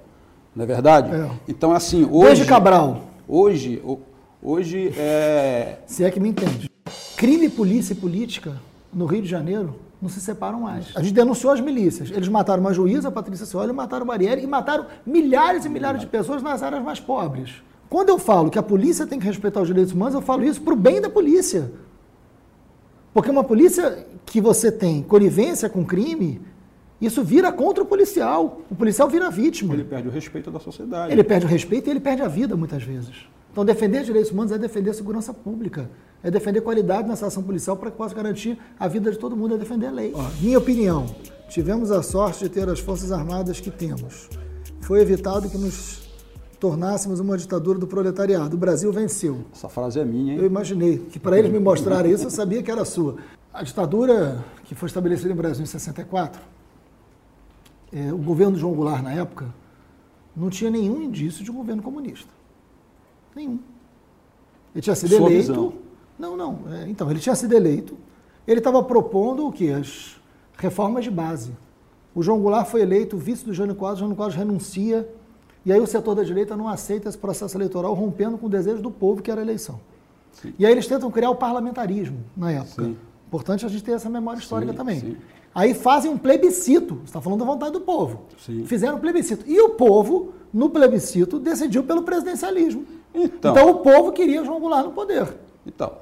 não 0.56 0.64
é 0.64 0.68
verdade? 0.68 1.14
É. 1.14 1.30
Então, 1.48 1.72
assim, 1.72 2.08
hoje... 2.10 2.28
Desde 2.28 2.46
Cabral, 2.46 3.02
Hoje, 3.28 3.82
ho- 3.84 4.00
hoje 4.42 4.94
é, 4.98 5.80
se 5.88 6.04
é 6.04 6.12
que 6.12 6.20
me 6.20 6.30
entende. 6.30 6.70
Crime, 7.18 7.50
polícia 7.50 7.94
e 7.94 7.96
política 7.96 8.54
no 8.94 9.06
Rio 9.08 9.24
de 9.24 9.28
Janeiro 9.28 9.76
não 10.00 10.08
se 10.10 10.22
separam 10.22 10.60
mais. 10.62 10.92
A 10.96 11.02
gente 11.02 11.14
denunciou 11.14 11.52
as 11.52 11.60
milícias. 11.60 12.12
Eles 12.12 12.28
mataram 12.28 12.62
uma 12.62 12.72
juíza, 12.72 13.08
a 13.08 13.12
Patrícia 13.12 13.46
Cioli, 13.48 13.74
mataram 13.74 14.04
o 14.04 14.08
Barriere 14.08 14.44
e 14.44 14.48
mataram 14.48 14.86
milhares 15.06 15.66
e 15.66 15.70
milhares 15.70 16.02
de 16.02 16.08
pessoas 16.08 16.44
nas 16.44 16.62
áreas 16.62 16.84
mais 16.84 17.00
pobres. 17.00 17.64
Quando 17.90 18.10
eu 18.10 18.20
falo 18.20 18.52
que 18.52 18.60
a 18.60 18.64
polícia 18.64 19.08
tem 19.08 19.18
que 19.20 19.26
respeitar 19.26 19.62
os 19.62 19.68
direitos 19.68 19.94
humanos, 19.94 20.14
eu 20.14 20.22
falo 20.22 20.44
isso 20.44 20.62
para 20.62 20.74
o 20.74 20.78
bem 20.78 21.02
da 21.02 21.10
polícia. 21.10 21.72
Porque 23.14 23.32
uma 23.32 23.44
polícia 23.44 24.06
que 24.26 24.40
você 24.40 24.72
tem 24.72 25.02
conivência 25.02 25.68
com 25.70 25.84
crime, 25.84 26.42
isso 27.06 27.24
vira 27.24 27.52
contra 27.52 27.84
o 27.84 27.86
policial. 27.86 28.62
O 28.70 28.76
policial 28.76 29.10
vira 29.10 29.30
vítima. 29.30 29.74
ele 29.74 29.84
perde 29.84 30.08
o 30.08 30.12
respeito 30.12 30.52
da 30.52 30.60
sociedade. 30.60 31.12
Ele 31.12 31.24
perde 31.24 31.46
o 31.46 31.50
respeito 31.50 31.88
e 31.88 31.92
ele 31.92 32.00
perde 32.00 32.22
a 32.22 32.28
vida 32.28 32.56
muitas 32.56 32.84
vezes. 32.84 33.28
Então, 33.52 33.64
defender 33.64 34.04
direitos 34.04 34.32
humanos 34.32 34.52
é 34.52 34.58
defender 34.58 34.94
segurança 34.94 35.34
pública, 35.34 35.90
é 36.22 36.30
defender 36.30 36.60
qualidade 36.60 37.08
nessa 37.08 37.28
ação 37.28 37.42
policial 37.42 37.78
para 37.78 37.90
que 37.90 37.96
possa 37.96 38.14
garantir 38.14 38.58
a 38.78 38.86
vida 38.86 39.10
de 39.10 39.18
todo 39.18 39.36
mundo, 39.38 39.56
é 39.56 39.58
defender 39.58 39.88
a 39.88 39.92
lei. 39.92 40.12
Ó, 40.14 40.26
minha 40.42 40.58
opinião, 40.58 41.06
tivemos 41.48 41.90
a 41.90 42.04
sorte 42.04 42.44
de 42.44 42.50
ter 42.50 42.68
as 42.68 42.80
Forças 42.80 43.14
Armadas 43.14 43.62
que 43.62 43.72
temos. 43.72 44.28
Foi 44.82 45.00
evitado 45.00 45.50
que 45.50 45.58
nos 45.58 46.06
tornássemos 46.60 47.22
uma 47.22 47.38
ditadura 47.38 47.80
do 47.80 47.88
proletariado. 47.88 48.58
O 48.58 48.60
Brasil 48.60 48.92
venceu. 48.92 49.46
Essa 49.54 49.70
frase 49.70 50.00
é 50.00 50.04
minha, 50.04 50.34
hein? 50.34 50.40
Eu 50.40 50.46
imaginei 50.46 50.98
que 50.98 51.18
para 51.18 51.40
eles 51.40 51.50
me 51.50 51.60
mostrarem 51.60 52.12
isso, 52.14 52.26
eu 52.26 52.32
sabia 52.32 52.62
que 52.62 52.70
era 52.70 52.84
sua. 52.84 53.16
A 53.54 53.64
ditadura 53.64 54.44
que 54.66 54.76
foi 54.76 54.88
estabelecida 54.88 55.30
no 55.30 55.36
Brasil 55.36 55.64
em 55.64 55.66
64, 55.66 56.42
é, 57.96 58.12
o 58.12 58.18
governo 58.18 58.56
de 58.56 58.60
João 58.60 58.74
Goulart, 58.74 59.02
na 59.02 59.14
época, 59.14 59.46
não 60.36 60.50
tinha 60.50 60.70
nenhum 60.70 61.02
indício 61.02 61.46
de 61.46 61.50
um 61.50 61.54
governo 61.56 61.82
comunista. 61.82 62.30
Nenhum. 63.34 63.58
Ele 64.74 64.82
tinha 64.82 64.96
sido 64.96 65.16
Sua 65.16 65.30
eleito. 65.30 65.54
visão. 65.54 65.74
Não, 66.20 66.36
não. 66.36 66.60
é, 66.74 66.90
então, 66.90 67.10
ele 67.10 67.20
tinha 67.22 67.36
sido 67.36 67.54
eleito. 67.54 67.98
Ele 68.46 68.60
estava 68.60 68.84
propondo 68.84 69.48
o 69.48 69.52
quê? 69.52 69.70
As 69.70 70.18
reformas 70.58 71.06
de 71.06 71.12
base. 71.12 71.54
O 72.14 72.22
João 72.22 72.40
Goulart 72.42 72.68
foi 72.68 72.82
eleito 72.82 73.18
vice 73.18 73.46
do 73.46 73.54
Jânio 73.54 73.76
Quadros, 73.76 74.00
o 74.00 74.04
Jânio 74.04 74.16
Quadros 74.16 74.36
renuncia, 74.38 75.10
e 75.66 75.72
aí 75.72 75.80
o 75.80 75.88
setor 75.88 76.16
da 76.16 76.24
direita 76.24 76.56
não 76.56 76.68
aceita 76.68 77.08
esse 77.10 77.18
processo 77.18 77.58
eleitoral, 77.58 77.94
rompendo 77.94 78.38
com 78.38 78.48
o 78.48 78.50
desejo 78.50 78.82
do 78.82 78.92
povo, 78.92 79.22
que 79.22 79.32
era 79.32 79.40
a 79.42 79.44
eleição. 79.44 79.80
Sim. 80.34 80.54
E 80.60 80.66
aí 80.66 80.72
eles 80.72 80.86
tentam 80.86 81.10
criar 81.10 81.30
o 81.30 81.36
parlamentarismo 81.36 82.20
na 82.36 82.52
época. 82.52 82.84
Sim. 82.84 82.98
Importante 83.28 83.66
a 83.66 83.70
gente 83.70 83.84
ter 83.84 83.94
essa 83.94 84.10
memória 84.10 84.40
histórica 84.40 84.72
Sim, 84.74 84.78
também. 84.78 85.00
sim. 85.00 85.18
Aí 85.56 85.74
fazem 85.74 86.12
um 86.12 86.18
plebiscito, 86.18 86.96
você 86.96 87.06
está 87.06 87.22
falando 87.22 87.40
da 87.40 87.46
vontade 87.46 87.72
do 87.72 87.80
povo. 87.80 88.24
Sim. 88.38 88.66
Fizeram 88.66 88.98
um 88.98 89.00
plebiscito. 89.00 89.46
E 89.48 89.58
o 89.62 89.70
povo, 89.70 90.34
no 90.54 90.70
plebiscito, 90.70 91.40
decidiu 91.40 91.82
pelo 91.82 92.04
presidencialismo. 92.04 92.84
Então. 93.14 93.54
Então, 93.54 93.70
o 93.70 93.76
povo 93.76 94.12
queria 94.12 94.44
João 94.44 94.60
Goulart 94.60 94.86
no 94.86 94.92
poder. 94.92 95.34
Então. 95.66 95.94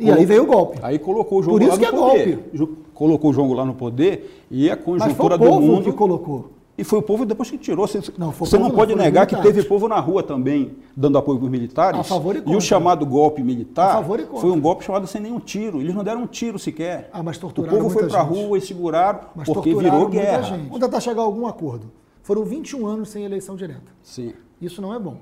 E 0.00 0.10
aí 0.10 0.24
veio 0.24 0.44
o 0.44 0.46
golpe. 0.46 0.78
Aí 0.82 0.98
colocou 0.98 1.40
o 1.40 1.42
João 1.42 1.58
Por 1.58 1.62
isso 1.62 1.72
Goulart 1.78 1.90
que 1.92 1.96
no 1.96 2.08
é 2.08 2.34
golpe. 2.34 2.78
Colocou 2.94 3.30
o 3.30 3.34
João 3.34 3.46
Goulart 3.46 3.66
no 3.66 3.74
poder 3.74 4.42
e 4.50 4.70
a 4.70 4.74
Mas 4.74 4.84
foi 4.84 4.98
conjuntura 4.98 5.34
o 5.34 5.38
do 5.38 5.44
povo 5.44 5.60
mundo. 5.60 5.84
que 5.84 5.92
colocou. 5.92 6.50
E 6.76 6.82
foi 6.82 6.98
o 6.98 7.02
povo 7.02 7.24
depois 7.24 7.48
que 7.48 7.56
tirou. 7.56 7.86
Você 7.86 7.98
Não, 8.18 8.32
foi 8.32 8.46
o 8.46 8.50
você 8.50 8.56
povo 8.56 8.62
não 8.64 8.68
não, 8.68 8.74
pode 8.76 8.92
os 8.92 8.98
negar 8.98 9.26
que 9.26 9.36
teve 9.36 9.62
povo 9.62 9.86
na 9.86 10.00
rua 10.00 10.24
também 10.24 10.76
dando 10.96 11.16
apoio 11.16 11.38
para 11.38 11.44
os 11.44 11.50
militares. 11.50 12.00
A 12.00 12.02
favor 12.02 12.34
e 12.34 12.40
o 12.40 12.42
contra. 12.42 12.60
chamado 12.60 13.06
golpe 13.06 13.42
militar 13.44 14.02
e 14.02 14.40
foi 14.40 14.50
um 14.50 14.60
golpe 14.60 14.84
chamado 14.84 15.06
sem 15.06 15.20
nenhum 15.20 15.38
tiro. 15.38 15.80
Eles 15.80 15.94
não 15.94 16.02
deram 16.02 16.22
um 16.22 16.26
tiro 16.26 16.58
sequer. 16.58 17.08
Ah, 17.12 17.22
mas 17.22 17.36
o 17.36 17.40
torturaram 17.40 17.78
povo 17.78 17.90
foi 17.90 18.08
para 18.08 18.18
a 18.18 18.22
rua 18.22 18.58
e 18.58 18.60
seguraram 18.60 19.20
Mas 19.36 19.46
porque 19.48 19.72
virou 19.74 20.08
guerra. 20.08 20.42
gente. 20.42 20.64
Vamos 20.66 20.80
tentar 20.80 20.98
chegar 21.00 21.22
a 21.22 21.24
algum 21.24 21.46
acordo. 21.46 21.92
Foram 22.24 22.44
21 22.44 22.84
anos 22.86 23.08
sem 23.10 23.24
eleição 23.24 23.54
direta. 23.54 23.92
Sim, 24.02 24.32
Isso 24.60 24.82
não 24.82 24.92
é 24.92 24.98
bom. 24.98 25.18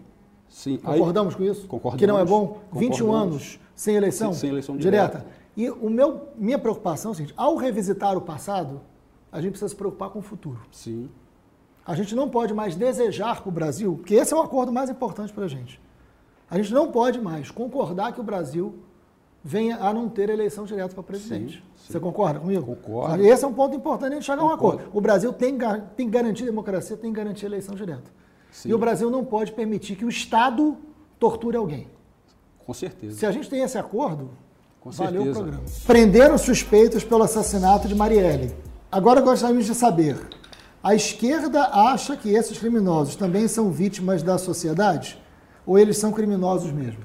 sim. 0.49 0.79
Aí- 0.85 0.99
Concordamos 0.99 1.35
com 1.35 1.43
isso? 1.43 1.67
Concordamos. 1.67 1.99
Que 2.01 2.07
não 2.07 2.19
é 2.19 2.25
bom? 2.25 2.59
21 2.73 3.07
Concordamos. 3.07 3.33
anos 3.35 3.61
sem 3.75 3.95
eleição? 3.97 4.33
Sem- 4.33 4.41
sem 4.41 4.51
eleição 4.51 4.77
direta. 4.77 5.19
direta. 5.19 5.27
E 5.55 5.69
o 5.69 5.91
meu, 5.91 6.29
minha 6.39 6.59
preocupação 6.59 7.11
é 7.11 7.13
o 7.13 7.15
seguinte: 7.15 7.35
ao 7.37 7.57
revisitar 7.57 8.17
o 8.17 8.23
passado, 8.23 8.81
a 9.31 9.39
gente 9.41 9.51
precisa 9.51 9.69
se 9.69 9.77
preocupar 9.77 10.09
com 10.09 10.21
o 10.21 10.23
futuro. 10.23 10.61
Sim. 10.71 11.11
A 11.85 11.95
gente 11.95 12.15
não 12.15 12.29
pode 12.29 12.55
mais 12.55 12.77
desejar 12.77 13.41
para 13.41 13.49
o 13.49 13.53
Brasil, 13.53 13.97
porque 13.97 14.15
esse 14.15 14.33
é 14.33 14.37
o 14.37 14.41
acordo 14.41 14.73
mais 14.73 14.89
importante 14.89 15.33
para 15.33 15.45
a 15.45 15.49
gente. 15.49 15.81
A 16.51 16.57
gente 16.57 16.73
não 16.73 16.91
pode 16.93 17.21
mais 17.21 17.51
concordar 17.51 18.13
que 18.13 18.21
o 18.21 18.23
Brasil 18.23 18.75
venha 19.43 19.79
a 19.79 19.93
não 19.93 20.09
ter 20.09 20.31
eleição 20.31 20.65
direta 20.65 20.95
para 20.95 21.03
presidente. 21.03 21.55
Sim, 21.57 21.63
sim. 21.87 21.93
Você 21.93 21.99
concorda 22.01 22.39
comigo? 22.39 22.65
Concordo. 22.65 23.25
Esse 23.25 23.45
é 23.45 23.49
um 23.49 23.53
ponto 23.55 23.75
importante 23.75 24.13
a 24.13 24.15
gente 24.15 24.25
chegar 24.25 24.43
a 24.43 24.45
um 24.45 24.51
acordo. 24.51 24.85
O 24.93 25.01
Brasil 25.01 25.33
tem, 25.33 25.59
tem 25.97 26.07
que 26.07 26.13
garantir 26.13 26.45
democracia, 26.45 26.97
tem 26.97 27.13
que 27.13 27.17
garantir 27.17 27.47
eleição 27.47 27.75
direta. 27.75 28.11
Sim. 28.53 28.69
E 28.69 28.75
o 28.75 28.79
Brasil 28.79 29.11
não 29.11 29.25
pode 29.25 29.51
permitir 29.53 29.97
que 29.97 30.05
o 30.05 30.09
Estado 30.09 30.77
torture 31.19 31.57
alguém. 31.57 31.89
Com 32.65 32.73
certeza. 32.73 33.19
Se 33.19 33.27
a 33.27 33.33
gente 33.33 33.51
tem 33.51 33.63
esse 33.63 33.77
acordo, 33.77 34.31
Com 34.81 34.91
valeu 34.91 35.23
certeza. 35.23 35.31
o 35.31 35.43
programa. 35.43 35.65
Prenderam 35.87 36.39
suspeitos 36.39 37.03
pelo 37.03 37.25
assassinato 37.25 37.89
de 37.89 37.95
Marielle. 37.95 38.55
Agora 38.91 39.21
gostaríamos 39.21 39.67
de 39.67 39.75
saber: 39.75 40.17
a 40.83 40.95
esquerda 40.95 41.63
acha 41.73 42.17
que 42.17 42.31
esses 42.31 42.59
criminosos 42.59 43.15
também 43.17 43.47
são 43.47 43.71
vítimas 43.71 44.23
da 44.23 44.37
sociedade? 44.39 45.19
Ou 45.65 45.79
eles 45.79 45.97
são 45.99 46.11
criminosos 46.11 46.73
mesmo? 46.73 47.01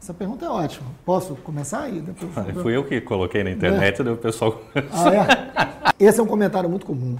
Essa 0.00 0.14
pergunta 0.14 0.44
é 0.46 0.48
ótima. 0.48 0.86
Posso 1.04 1.34
começar 1.36 1.82
aí? 1.82 2.00
Depois... 2.00 2.30
Ah, 2.36 2.44
Fui 2.62 2.76
eu 2.76 2.84
que 2.84 3.00
coloquei 3.00 3.44
na 3.44 3.50
internet, 3.50 4.02
daí 4.02 4.12
o 4.12 4.16
pessoal. 4.16 4.60
Ah, 4.92 5.94
é? 5.98 6.04
Esse 6.04 6.18
é 6.20 6.22
um 6.22 6.26
comentário 6.26 6.68
muito 6.68 6.84
comum. 6.86 7.16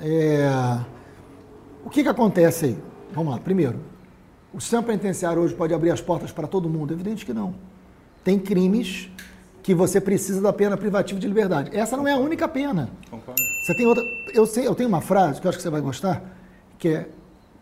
É, 0.00 0.48
O 1.84 1.90
que, 1.90 2.02
que 2.02 2.08
acontece 2.08 2.66
aí? 2.66 2.78
Vamos 3.12 3.32
lá. 3.32 3.38
Primeiro, 3.40 3.80
o 4.52 4.60
sistema 4.60 4.82
penitenciário 4.82 5.42
hoje 5.42 5.54
pode 5.54 5.74
abrir 5.74 5.90
as 5.90 6.00
portas 6.00 6.30
para 6.30 6.46
todo 6.46 6.68
mundo? 6.68 6.92
Evidente 6.92 7.26
que 7.26 7.32
não. 7.32 7.54
Tem 8.22 8.38
crimes 8.38 9.10
que 9.62 9.74
você 9.74 10.00
precisa 10.00 10.40
da 10.40 10.52
pena 10.52 10.76
privativa 10.76 11.20
de 11.20 11.26
liberdade. 11.26 11.76
Essa 11.76 11.96
não 11.96 12.06
é 12.06 12.12
a 12.12 12.16
única 12.16 12.48
pena. 12.48 12.90
Concordo. 13.10 13.40
Você 13.62 13.74
tem 13.74 13.86
outra. 13.86 14.02
Eu, 14.32 14.46
sei, 14.46 14.66
eu 14.66 14.74
tenho 14.74 14.88
uma 14.88 15.00
frase 15.00 15.40
que 15.40 15.46
eu 15.46 15.48
acho 15.48 15.58
que 15.58 15.62
você 15.62 15.70
vai 15.70 15.80
gostar, 15.80 16.22
que 16.78 16.88
é 16.88 17.08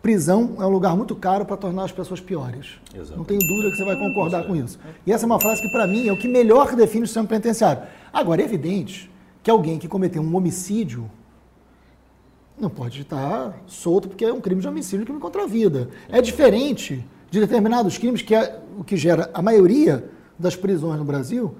prisão 0.01 0.55
é 0.59 0.65
um 0.65 0.69
lugar 0.69 0.95
muito 0.95 1.15
caro 1.15 1.45
para 1.45 1.57
tornar 1.57 1.83
as 1.83 1.91
pessoas 1.91 2.21
piores. 2.21 2.79
Exatamente. 2.93 3.17
Não 3.17 3.25
tenho 3.25 3.39
dúvida 3.39 3.71
que 3.71 3.77
você 3.77 3.85
vai 3.85 3.97
concordar 3.97 4.45
com 4.45 4.55
isso. 4.55 4.79
E 5.05 5.11
essa 5.11 5.25
é 5.25 5.27
uma 5.27 5.39
frase 5.39 5.61
que, 5.61 5.69
para 5.69 5.85
mim, 5.85 6.07
é 6.07 6.13
o 6.13 6.17
que 6.17 6.27
melhor 6.27 6.75
define 6.75 7.03
o 7.03 7.07
sistema 7.07 7.27
penitenciário. 7.27 7.83
Agora, 8.11 8.41
é 8.41 8.45
evidente 8.45 9.11
que 9.43 9.51
alguém 9.51 9.77
que 9.77 9.87
cometeu 9.87 10.21
um 10.21 10.35
homicídio 10.35 11.09
não 12.57 12.69
pode 12.69 13.01
estar 13.01 13.57
solto 13.67 14.09
porque 14.09 14.25
é 14.25 14.33
um 14.33 14.41
crime 14.41 14.61
de 14.61 14.67
homicídio, 14.67 15.01
um 15.01 15.05
crime 15.05 15.19
contra 15.19 15.43
a 15.43 15.47
vida. 15.47 15.89
É 16.09 16.21
diferente 16.21 17.05
de 17.31 17.39
determinados 17.39 17.97
crimes 17.97 18.21
que 18.21 18.35
é 18.35 18.59
o 18.77 18.83
que 18.83 18.97
gera 18.97 19.29
a 19.33 19.41
maioria 19.41 20.09
das 20.37 20.55
prisões 20.55 20.97
no 20.97 21.05
Brasil, 21.05 21.55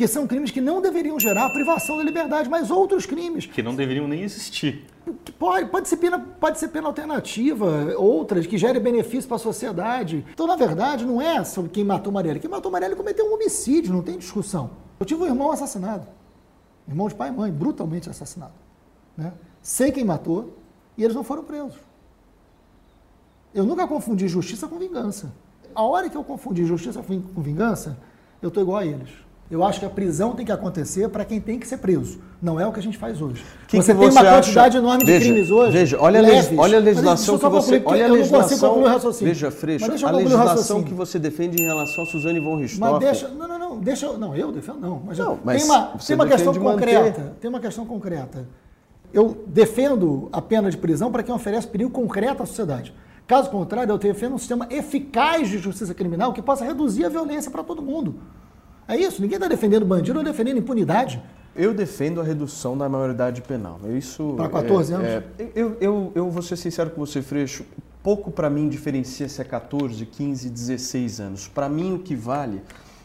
que 0.00 0.08
são 0.08 0.26
crimes 0.26 0.50
que 0.50 0.62
não 0.62 0.80
deveriam 0.80 1.20
gerar 1.20 1.44
a 1.44 1.50
privação 1.50 1.98
da 1.98 2.02
liberdade, 2.02 2.48
mas 2.48 2.70
outros 2.70 3.04
crimes 3.04 3.44
Que 3.44 3.62
não 3.62 3.76
deveriam 3.76 4.08
nem 4.08 4.22
existir. 4.22 4.86
que 5.22 5.30
Pode, 5.30 5.68
pode, 5.68 5.90
ser 5.90 5.98
pena, 5.98 6.18
pode 6.18 6.58
ser 6.58 6.68
pena 6.68 6.86
alternativa, 6.86 7.94
outras 7.98 8.46
que 8.46 8.56
gerem 8.56 8.80
benefício 8.80 9.28
para 9.28 9.36
a 9.36 9.38
sociedade. 9.38 10.24
Então, 10.32 10.46
na 10.46 10.56
verdade, 10.56 11.04
não 11.04 11.20
é 11.20 11.44
sobre 11.44 11.70
quem 11.70 11.84
matou 11.84 12.10
Marielle. 12.10 12.40
Quem 12.40 12.48
matou 12.48 12.72
Marielle 12.72 12.96
cometeu 12.96 13.26
um 13.26 13.34
homicídio, 13.34 13.92
não 13.92 14.00
tem 14.00 14.16
discussão. 14.16 14.70
Eu 14.98 15.04
tive 15.04 15.22
um 15.22 15.26
irmão 15.26 15.52
assassinado. 15.52 16.06
Irmão 16.88 17.06
de 17.06 17.14
pai 17.14 17.28
e 17.28 17.32
mãe, 17.32 17.52
brutalmente 17.52 18.08
assassinado. 18.08 18.54
Né? 19.14 19.34
Sei 19.60 19.92
quem 19.92 20.02
matou 20.02 20.56
e 20.96 21.04
eles 21.04 21.14
não 21.14 21.22
foram 21.22 21.44
presos. 21.44 21.76
Eu 23.52 23.66
nunca 23.66 23.86
confundi 23.86 24.26
justiça 24.28 24.66
com 24.66 24.78
vingança. 24.78 25.30
A 25.74 25.82
hora 25.82 26.08
que 26.08 26.16
eu 26.16 26.24
confundi 26.24 26.64
justiça 26.64 27.02
com 27.02 27.20
com 27.20 27.42
vingança, 27.42 27.98
eu 28.40 28.48
estou 28.48 28.62
igual 28.62 28.78
a 28.78 28.86
eles. 28.86 29.10
Eu 29.50 29.64
acho 29.64 29.80
que 29.80 29.84
a 29.86 29.90
prisão 29.90 30.32
tem 30.32 30.46
que 30.46 30.52
acontecer 30.52 31.08
para 31.08 31.24
quem 31.24 31.40
tem 31.40 31.58
que 31.58 31.66
ser 31.66 31.78
preso. 31.78 32.20
Não 32.40 32.60
é 32.60 32.66
o 32.68 32.72
que 32.72 32.78
a 32.78 32.82
gente 32.82 32.96
faz 32.96 33.20
hoje. 33.20 33.44
Que 33.66 33.78
você 33.78 33.92
que 33.92 33.98
tem 33.98 34.08
uma 34.08 34.12
você 34.12 34.18
acha? 34.26 34.36
quantidade 34.36 34.76
enorme 34.76 35.04
de 35.04 35.10
Veja, 35.10 35.24
crimes 35.24 35.50
hoje. 35.50 35.72
Veja, 35.72 35.98
olha 36.00 36.20
leves. 36.20 36.56
olha 36.56 36.78
a 36.78 36.80
Mas 36.80 36.84
legislação 36.84 37.36
que 37.36 37.48
você, 37.48 37.82
olha 37.84 38.04
a 38.04 38.08
legislação. 38.08 38.82
Veja, 39.20 39.50
Freixo, 39.50 39.86
Mas 39.88 40.04
a 40.04 40.10
legislação 40.12 40.82
que 40.84 40.94
você 40.94 41.18
defende 41.18 41.60
em 41.60 41.66
relação 41.66 42.04
a 42.04 42.06
Suzane 42.06 42.38
von 42.38 42.52
Mas 42.52 42.60
Richthofen. 42.70 42.98
deixa, 43.00 43.28
não, 43.28 43.48
não, 43.48 43.58
não, 43.58 43.78
deixa, 43.80 44.06
eu- 44.06 44.16
não, 44.18 44.36
eu 44.36 44.52
defendo 44.52 44.78
não, 44.78 45.02
mas, 45.04 45.18
Não, 45.18 45.38
mas 45.44 45.62
tem 45.62 45.70
uma, 45.70 45.84
tem 46.06 46.14
uma 46.14 46.26
questão 46.28 46.54
manter. 46.54 46.70
concreta, 46.70 47.32
tem 47.40 47.48
uma 47.50 47.60
questão 47.60 47.84
concreta. 47.84 48.46
Eu 49.12 49.42
defendo 49.48 50.28
a 50.32 50.40
pena 50.40 50.70
de 50.70 50.76
prisão 50.76 51.10
para 51.10 51.24
quem 51.24 51.34
oferece 51.34 51.66
perigo 51.66 51.90
concreto 51.90 52.40
à 52.44 52.46
sociedade. 52.46 52.94
Caso 53.26 53.50
contrário, 53.50 53.90
eu 53.92 53.98
defendo 53.98 54.34
um 54.34 54.38
sistema 54.38 54.68
eficaz 54.70 55.48
de 55.48 55.58
justiça 55.58 55.92
criminal 55.92 56.32
que 56.32 56.40
possa 56.40 56.64
reduzir 56.64 57.04
a 57.04 57.08
violência 57.08 57.50
para 57.50 57.64
todo 57.64 57.82
mundo. 57.82 58.14
É 58.90 58.96
isso, 58.96 59.22
ninguém 59.22 59.36
está 59.36 59.46
defendendo 59.48 59.86
bandido 59.86 60.18
ou 60.18 60.24
defendendo 60.24 60.58
impunidade. 60.58 61.22
Eu 61.54 61.72
defendo 61.74 62.20
a 62.20 62.24
redução 62.24 62.76
da 62.76 62.88
maioridade 62.88 63.40
penal. 63.42 63.78
Isso 63.96 64.34
Pra 64.36 64.48
14 64.48 64.92
é- 64.92 64.96
anos? 64.96 65.08
é- 65.08 65.22
eu, 65.54 65.76
eu, 65.80 66.12
eu 66.14 66.30
vou 66.30 66.42
ser 66.42 66.56
sincero 66.56 66.90
com 66.90 67.04
você, 67.04 67.22
Freixo. 67.22 67.64
Pouco 68.02 68.30
para 68.30 68.48
mim 68.48 68.68
diferencia 68.68 69.28
se 69.28 69.40
é 69.40 69.44
14, 69.44 70.06
15, 70.06 70.48
16 70.48 71.20
anos. 71.20 71.48
Para 71.48 71.68
mim 71.68 71.92
o 71.94 71.98
que 71.98 72.14
vale, 72.16 72.62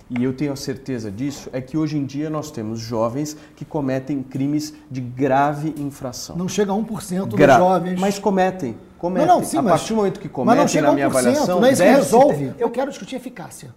e 0.09 0.23
eu 0.23 0.31
tenho 0.33 0.53
a 0.53 0.55
certeza 0.55 1.11
disso, 1.11 1.49
é 1.51 1.59
que 1.59 1.77
hoje 1.77 1.97
em 1.97 2.05
dia 2.05 2.29
nós 2.29 2.49
temos 2.49 2.79
jovens 2.79 3.35
que 3.55 3.65
cometem 3.65 4.23
crimes 4.23 4.73
de 4.89 5.01
grave 5.01 5.73
infração. 5.77 6.35
Não 6.37 6.47
chega 6.47 6.71
a 6.71 6.75
1% 6.75 7.25
dos 7.25 7.37
Gra- 7.37 7.57
jovens. 7.57 7.99
Mas 7.99 8.17
cometem, 8.19 8.77
cometem. 8.97 9.27
não, 9.27 9.39
não, 9.39 9.43
sim, 9.45 9.57
a 9.57 9.61
mas- 9.61 9.71
partir 9.73 9.89
do 9.89 9.95
momento 9.97 10.19
que 10.19 10.27
mas 10.27 10.33
cometem, 10.33 10.61
não 10.61 10.67
chega 10.67 10.81
na 10.83 10.87
a 10.89 10.91
1%, 10.91 10.95
minha 10.95 11.05
avaliação, 11.07 11.59
não 11.59 11.67
é 11.67 11.71
isso 11.73 11.83
que 11.83 11.89
resolve. 11.89 12.53
Eu 12.57 12.69
quero 12.69 12.89
discutir 12.89 13.15
eficácia. 13.17 13.73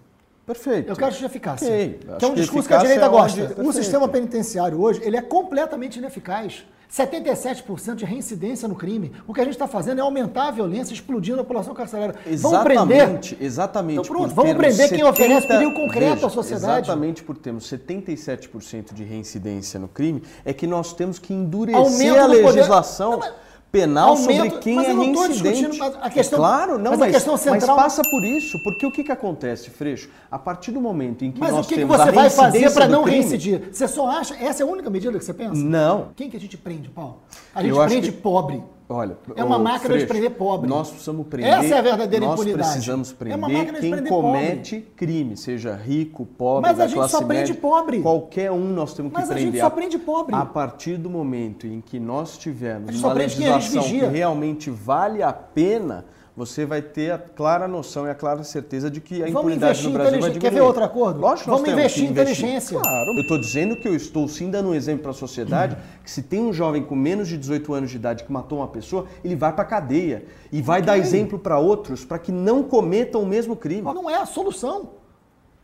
Perfeito. 0.53 0.89
Eu 0.89 0.95
quero 0.95 1.11
discutir 1.11 1.25
eficácia. 1.29 1.67
Ok, 1.67 1.99
Que 2.17 2.25
é 2.25 2.27
um 2.27 2.33
discurso 2.33 2.67
que 2.67 2.73
a 2.73 2.77
direita 2.79 3.05
é 3.05 3.09
gosta. 3.09 3.39
onde- 3.39 3.51
O 3.51 3.55
Perfeito. 3.55 3.73
sistema 3.73 4.07
penitenciário 4.07 4.81
hoje 4.81 4.99
ele 5.03 5.15
é 5.15 5.21
completamente 5.21 5.99
ineficaz. 5.99 6.65
77% 6.91 7.97
de 7.97 8.03
reincidência 8.05 8.67
no 8.67 8.73
crime. 8.73 9.11
O 9.27 9.31
que 9.33 9.39
a 9.41 9.43
gente 9.43 9.53
está 9.53 9.67
fazendo 9.67 9.99
é 9.99 10.01
aumentar 10.01 10.47
a 10.47 10.51
violência, 10.51 10.91
explodindo 10.91 11.39
a 11.39 11.43
população 11.43 11.75
carcerária. 11.75 12.15
Vamos 12.37 12.63
prender. 12.63 12.97
Exatamente, 12.97 13.37
exatamente. 13.39 13.99
Então 13.99 14.15
pronto, 14.15 14.33
vamos 14.33 14.53
prender 14.55 14.89
quem 14.89 15.03
oferece 15.03 15.45
perigo 15.47 15.71
concreto 15.75 16.15
Veja, 16.15 16.25
à 16.25 16.29
sociedade. 16.31 16.87
Exatamente 16.87 17.21
por 17.21 17.37
termos 17.37 17.65
77% 17.69 18.91
de 18.91 19.03
reincidência 19.03 19.79
no 19.79 19.87
crime, 19.87 20.23
é 20.43 20.51
que 20.51 20.65
nós 20.65 20.91
temos 20.91 21.19
que 21.19 21.31
endurecer 21.31 21.79
Aumento 21.79 22.17
a 22.17 22.25
do 22.27 22.33
poder- 22.41 22.45
legislação 22.55 23.11
Não, 23.11 23.19
mas- 23.19 23.33
penal 23.71 24.09
Aumento, 24.09 24.33
sobre 24.43 24.49
quem 24.61 24.75
mas 24.75 24.87
é 24.87 24.91
eu 24.91 24.95
não 24.95 25.13
tô 25.13 25.21
reincidente. 25.21 25.81
a 26.01 26.09
questão- 26.09 26.37
É 26.37 26.41
claro, 26.41 26.77
não, 26.79 26.91
mas 26.91 26.93
a 26.93 26.97
mas, 27.05 27.11
questão 27.11 27.37
central- 27.37 27.75
mas 27.77 27.83
passa 27.95 28.01
por 28.09 28.23
isso, 28.23 28.57
porque 28.63 28.85
o 28.85 28.91
que, 28.91 29.03
que 29.03 29.11
acontece, 29.11 29.69
Freixo? 29.69 30.09
A 30.31 30.39
partir 30.39 30.71
do 30.71 30.81
momento 30.81 31.23
em 31.23 31.31
que 31.31 31.39
Mas 31.39 31.51
nós 31.51 31.65
o 31.65 31.69
que, 31.69 31.75
que 31.75 31.81
temos 31.81 31.99
a 31.99 32.05
você 32.05 32.11
vai 32.11 32.29
fazer 32.29 32.71
para 32.73 32.87
não 32.87 33.03
crime- 33.03 33.19
reincidir? 33.19 33.69
Você 33.71 33.87
só 33.87 34.07
acha. 34.09 34.33
Essa 34.35 34.63
é 34.63 34.65
a 34.65 34.69
única 34.69 34.89
medida 34.89 35.17
que 35.17 35.23
você 35.23 35.33
pensa? 35.33 35.61
Não. 35.61 36.07
Quem 36.15 36.29
que 36.29 36.37
a 36.37 36.39
gente 36.39 36.57
prende, 36.57 36.89
Paulo? 36.89 37.17
A 37.53 37.61
gente 37.61 37.75
prende 37.75 38.11
que- 38.11 38.17
pobre. 38.17 38.63
Olha, 38.91 39.17
É 39.35 39.43
uma 39.43 39.59
máquina 39.59 39.81
de 39.81 40.05
Freixo, 40.05 40.07
prender 40.07 40.31
pobre. 40.31 40.67
Nós 40.67 40.89
precisamos 40.89 41.27
prender. 41.27 41.53
Essa 41.53 41.75
é 41.75 41.77
a 41.77 41.81
verdadeira 41.83 42.25
nós 42.25 42.39
impunidade. 42.39 42.69
precisamos 42.71 43.11
É 43.11 43.13
prender 43.15 43.65
de 43.65 43.79
quem 43.79 43.91
prender 43.91 44.09
comete 44.11 44.87
crime, 44.95 45.37
seja 45.37 45.75
rico, 45.75 46.25
pobre, 46.25 46.69
Mas 46.71 46.79
a 46.79 46.87
gente 46.87 47.07
só 47.09 47.19
prende 47.21 47.51
média. 47.51 47.55
pobre. 47.61 48.01
Qualquer 48.01 48.51
um 48.51 48.73
nós 48.73 48.95
temos 48.95 49.11
que 49.13 49.19
Mas 49.19 49.29
a 49.29 49.33
prender. 49.35 49.53
gente 49.53 49.61
só 49.61 49.69
prende 49.69 49.99
pobre. 49.99 50.33
A 50.33 50.43
partir 50.43 50.97
do 50.97 51.07
momento 51.07 51.67
em 51.67 51.81
que 51.81 51.99
nós 51.99 52.35
A 52.35 52.39
tivermos 52.39 52.99
uma 52.99 53.11
a 53.11 53.13
legislação 53.13 53.83
que 53.83 53.99
realmente 54.05 54.71
vale 54.71 55.21
a 55.21 55.31
pena, 55.31 56.05
você 56.39 56.65
vai 56.65 56.81
ter 56.81 57.11
a 57.11 57.17
clara 57.17 57.67
noção 57.67 58.07
e 58.07 58.09
a 58.09 58.15
clara 58.15 58.45
certeza 58.45 58.89
de 58.89 59.01
que 59.01 59.15
a 59.15 59.25
Vamos 59.25 59.41
impunidade 59.41 59.83
no 59.83 59.91
Brasil 59.91 59.91
vai 59.91 60.07
inteligência. 60.07 60.39
Quer 60.39 60.47
diminuir. 60.47 60.61
ver 60.61 60.65
outro 60.65 60.83
acordo? 60.85 61.19
Lógico 61.19 61.49
Vamos 61.49 61.67
investir 61.67 62.05
em 62.05 62.07
inteligência. 62.07 62.79
Claro. 62.79 63.11
Eu 63.13 63.21
estou 63.21 63.37
dizendo 63.37 63.75
que 63.75 63.85
eu 63.85 63.93
estou 63.93 64.25
sim 64.25 64.49
dando 64.49 64.69
um 64.69 64.73
exemplo 64.73 65.01
para 65.01 65.11
a 65.11 65.13
sociedade 65.13 65.75
que 66.01 66.09
se 66.09 66.21
tem 66.21 66.39
um 66.39 66.53
jovem 66.53 66.81
com 66.81 66.95
menos 66.95 67.27
de 67.27 67.37
18 67.37 67.73
anos 67.73 67.89
de 67.89 67.97
idade 67.97 68.23
que 68.23 68.31
matou 68.31 68.59
uma 68.59 68.69
pessoa, 68.69 69.05
ele 69.21 69.35
vai 69.35 69.51
para 69.51 69.63
a 69.63 69.67
cadeia 69.67 70.23
e 70.49 70.61
vai 70.61 70.81
dar 70.81 70.97
exemplo 70.97 71.37
para 71.37 71.59
outros 71.59 72.05
para 72.05 72.17
que 72.17 72.31
não 72.31 72.63
cometam 72.63 73.21
o 73.21 73.25
mesmo 73.25 73.53
crime. 73.53 73.81
Não 73.81 74.09
é 74.09 74.15
a 74.15 74.25
solução. 74.25 74.91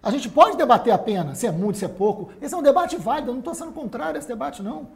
A 0.03 0.11
gente 0.11 0.27
pode 0.27 0.57
debater 0.57 0.91
a 0.91 0.97
pena, 0.97 1.35
se 1.35 1.47
é 1.47 1.51
muito, 1.53 1.77
se 1.77 1.85
é 1.85 1.87
pouco. 1.87 2.27
Esse 2.41 2.53
é 2.53 2.57
um 2.57 2.61
debate 2.61 2.97
válido, 2.97 3.29
eu 3.29 3.33
não 3.33 3.39
estou 3.39 3.55
sendo 3.55 3.71
contrário 3.71 4.17
a 4.17 4.19
esse 4.19 4.27
debate, 4.27 4.61
não. 4.61 4.87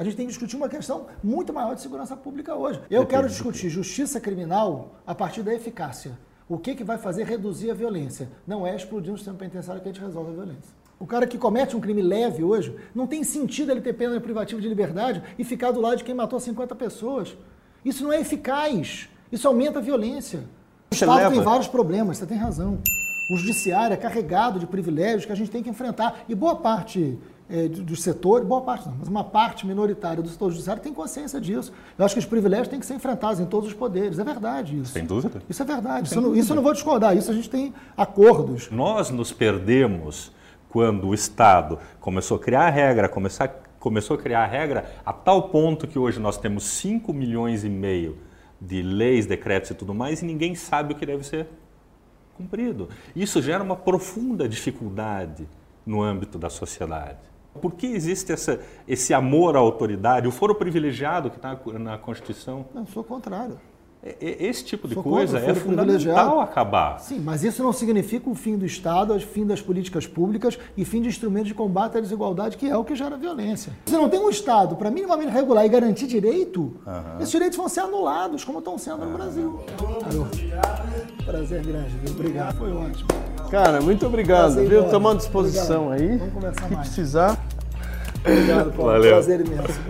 A 0.00 0.02
gente 0.02 0.16
tem 0.16 0.24
que 0.24 0.32
discutir 0.32 0.56
uma 0.56 0.66
questão 0.66 1.08
muito 1.22 1.52
maior 1.52 1.74
de 1.74 1.82
segurança 1.82 2.16
pública 2.16 2.54
hoje. 2.54 2.80
Eu 2.90 3.04
quero 3.04 3.28
discutir 3.28 3.68
justiça 3.68 4.18
criminal 4.18 4.94
a 5.06 5.14
partir 5.14 5.42
da 5.42 5.52
eficácia. 5.52 6.18
O 6.48 6.56
que, 6.56 6.74
que 6.74 6.82
vai 6.82 6.96
fazer 6.96 7.24
reduzir 7.24 7.70
a 7.70 7.74
violência? 7.74 8.30
Não 8.46 8.66
é 8.66 8.74
explodir 8.74 9.12
um 9.12 9.16
sistema 9.18 9.36
penitenciário 9.36 9.82
que 9.82 9.90
a 9.90 9.92
gente 9.92 10.02
resolve 10.02 10.30
a 10.30 10.32
violência. 10.32 10.70
O 10.98 11.06
cara 11.06 11.26
que 11.26 11.36
comete 11.36 11.76
um 11.76 11.80
crime 11.80 12.00
leve 12.00 12.42
hoje, 12.42 12.74
não 12.94 13.06
tem 13.06 13.22
sentido 13.22 13.72
ele 13.72 13.82
ter 13.82 13.92
pena 13.92 14.18
privativa 14.18 14.58
de 14.58 14.66
liberdade 14.70 15.22
e 15.38 15.44
ficar 15.44 15.70
do 15.70 15.82
lado 15.82 15.98
de 15.98 16.04
quem 16.04 16.14
matou 16.14 16.40
50 16.40 16.74
pessoas. 16.76 17.36
Isso 17.84 18.02
não 18.02 18.10
é 18.10 18.20
eficaz. 18.20 19.06
Isso 19.30 19.46
aumenta 19.46 19.80
a 19.80 19.82
violência. 19.82 20.44
O 20.90 20.94
Estado 20.94 21.14
leva- 21.14 21.30
tem 21.30 21.42
vários 21.42 21.68
problemas, 21.68 22.16
você 22.16 22.24
tem 22.24 22.38
razão. 22.38 22.78
O 23.30 23.36
judiciário 23.36 23.92
é 23.92 23.98
carregado 23.98 24.58
de 24.58 24.66
privilégios 24.66 25.26
que 25.26 25.32
a 25.32 25.36
gente 25.36 25.50
tem 25.50 25.62
que 25.62 25.68
enfrentar. 25.68 26.24
E 26.26 26.34
boa 26.34 26.56
parte 26.56 27.18
eh, 27.50 27.68
do- 27.68 27.82
dos 27.82 28.02
setores, 28.02 28.46
boa 28.46 28.60
parte 28.62 28.86
não, 28.88 28.94
mas 28.98 29.08
uma 29.08 29.24
parte 29.24 29.66
minoritária 29.66 30.22
do 30.22 30.28
setor 30.28 30.50
judiciário 30.50 30.82
tem 30.82 30.94
consciência 30.94 31.40
disso. 31.40 31.72
Eu 31.98 32.04
acho 32.04 32.14
que 32.14 32.18
os 32.20 32.26
privilégios 32.26 32.68
têm 32.68 32.78
que 32.78 32.86
ser 32.86 32.94
enfrentados 32.94 33.40
em 33.40 33.46
todos 33.46 33.68
os 33.68 33.74
poderes. 33.74 34.18
É 34.18 34.24
verdade 34.24 34.78
isso. 34.78 34.92
Sem 34.92 35.04
dúvida. 35.04 35.42
Isso 35.48 35.62
é 35.62 35.66
verdade. 35.66 36.06
Isso, 36.06 36.14
eu 36.14 36.22
não- 36.22 36.34
isso 36.36 36.52
eu 36.52 36.56
não 36.56 36.62
vou 36.62 36.72
discordar. 36.72 37.16
Isso 37.16 37.30
a 37.30 37.34
gente 37.34 37.50
tem 37.50 37.74
acordos. 37.96 38.70
Nós 38.70 39.10
nos 39.10 39.32
perdemos 39.32 40.32
quando 40.68 41.08
o 41.08 41.14
Estado 41.14 41.78
começou 42.00 42.36
a 42.36 42.40
criar 42.40 42.66
a 42.66 42.70
regra, 42.70 43.08
começar, 43.08 43.48
começou 43.80 44.16
a 44.16 44.20
criar 44.20 44.44
a 44.44 44.46
regra 44.46 44.84
a 45.04 45.12
tal 45.12 45.48
ponto 45.48 45.86
que 45.88 45.98
hoje 45.98 46.20
nós 46.20 46.36
temos 46.38 46.64
5 46.64 47.12
milhões 47.12 47.64
e 47.64 47.68
meio 47.68 48.16
de 48.60 48.82
leis, 48.82 49.26
decretos 49.26 49.70
e 49.70 49.74
tudo 49.74 49.92
mais 49.94 50.22
e 50.22 50.24
ninguém 50.24 50.54
sabe 50.54 50.92
o 50.92 50.96
que 50.96 51.04
deve 51.06 51.24
ser 51.26 51.48
cumprido. 52.36 52.88
Isso 53.16 53.40
gera 53.42 53.62
uma 53.62 53.74
profunda 53.76 54.48
dificuldade 54.48 55.48
no 55.84 56.02
âmbito 56.02 56.38
da 56.38 56.48
sociedade. 56.50 57.18
Por 57.60 57.72
que 57.74 57.86
existe 57.86 58.32
essa, 58.32 58.60
esse 58.86 59.12
amor 59.12 59.56
à 59.56 59.58
autoridade, 59.58 60.28
o 60.28 60.30
foro 60.30 60.54
privilegiado 60.54 61.30
que 61.30 61.36
está 61.36 61.58
na 61.78 61.98
Constituição? 61.98 62.66
Não, 62.74 62.86
sou 62.86 63.02
contrário. 63.02 63.58
É- 64.02 64.16
é- 64.18 64.46
Esse 64.46 64.64
tipo 64.64 64.88
de 64.88 64.94
Sou 64.94 65.02
coisa 65.02 65.38
é 65.38 65.54
fundamental 65.54 66.40
acabar. 66.40 66.98
Sim, 67.00 67.20
mas 67.20 67.44
isso 67.44 67.62
não 67.62 67.70
significa 67.70 68.30
o 68.30 68.34
fim 68.34 68.56
do 68.56 68.64
Estado, 68.64 69.12
o 69.14 69.20
fim 69.20 69.44
das 69.44 69.60
políticas 69.60 70.06
públicas 70.06 70.58
e 70.74 70.86
fim 70.86 71.02
de 71.02 71.08
instrumentos 71.08 71.48
de 71.48 71.54
combate 71.54 71.98
à 71.98 72.00
desigualdade, 72.00 72.56
que 72.56 72.66
é 72.66 72.74
o 72.74 72.82
que 72.82 72.94
gera 72.94 73.18
violência. 73.18 73.74
Se 73.84 73.92
não 73.92 74.08
tem 74.08 74.18
um 74.18 74.30
Estado 74.30 74.74
para 74.76 74.90
minimamente 74.90 75.30
regular 75.30 75.66
e 75.66 75.68
garantir 75.68 76.06
direito, 76.06 76.72
esses 77.18 77.30
direitos 77.30 77.58
vão 77.58 77.68
ser 77.68 77.80
anulados, 77.80 78.42
como 78.42 78.60
estão 78.60 78.78
sendo 78.78 79.04
no 79.04 79.12
Brasil. 79.12 79.60
Alô. 80.10 80.26
Prazer 81.26 81.62
grande, 81.62 81.90
viu? 82.02 82.12
Obrigado, 82.12 82.56
foi 82.56 82.72
ótimo. 82.72 83.08
Cara, 83.50 83.80
muito 83.80 84.06
obrigado, 84.06 84.52
Prazer 84.52 84.68
viu? 84.68 84.84
Estamos 84.84 85.10
à 85.12 85.14
disposição 85.16 85.86
Obrigado. 85.88 86.10
aí. 86.10 86.16
Vamos 86.18 86.34
conversar 86.34 86.68
Se 86.68 86.74
mais. 86.74 86.86
precisar. 86.88 87.38
Obrigado, 88.24 88.72
Paulo. 88.72 88.92
Valeu. 88.92 89.10
Prazer 89.12 89.40
imenso. 89.40 89.80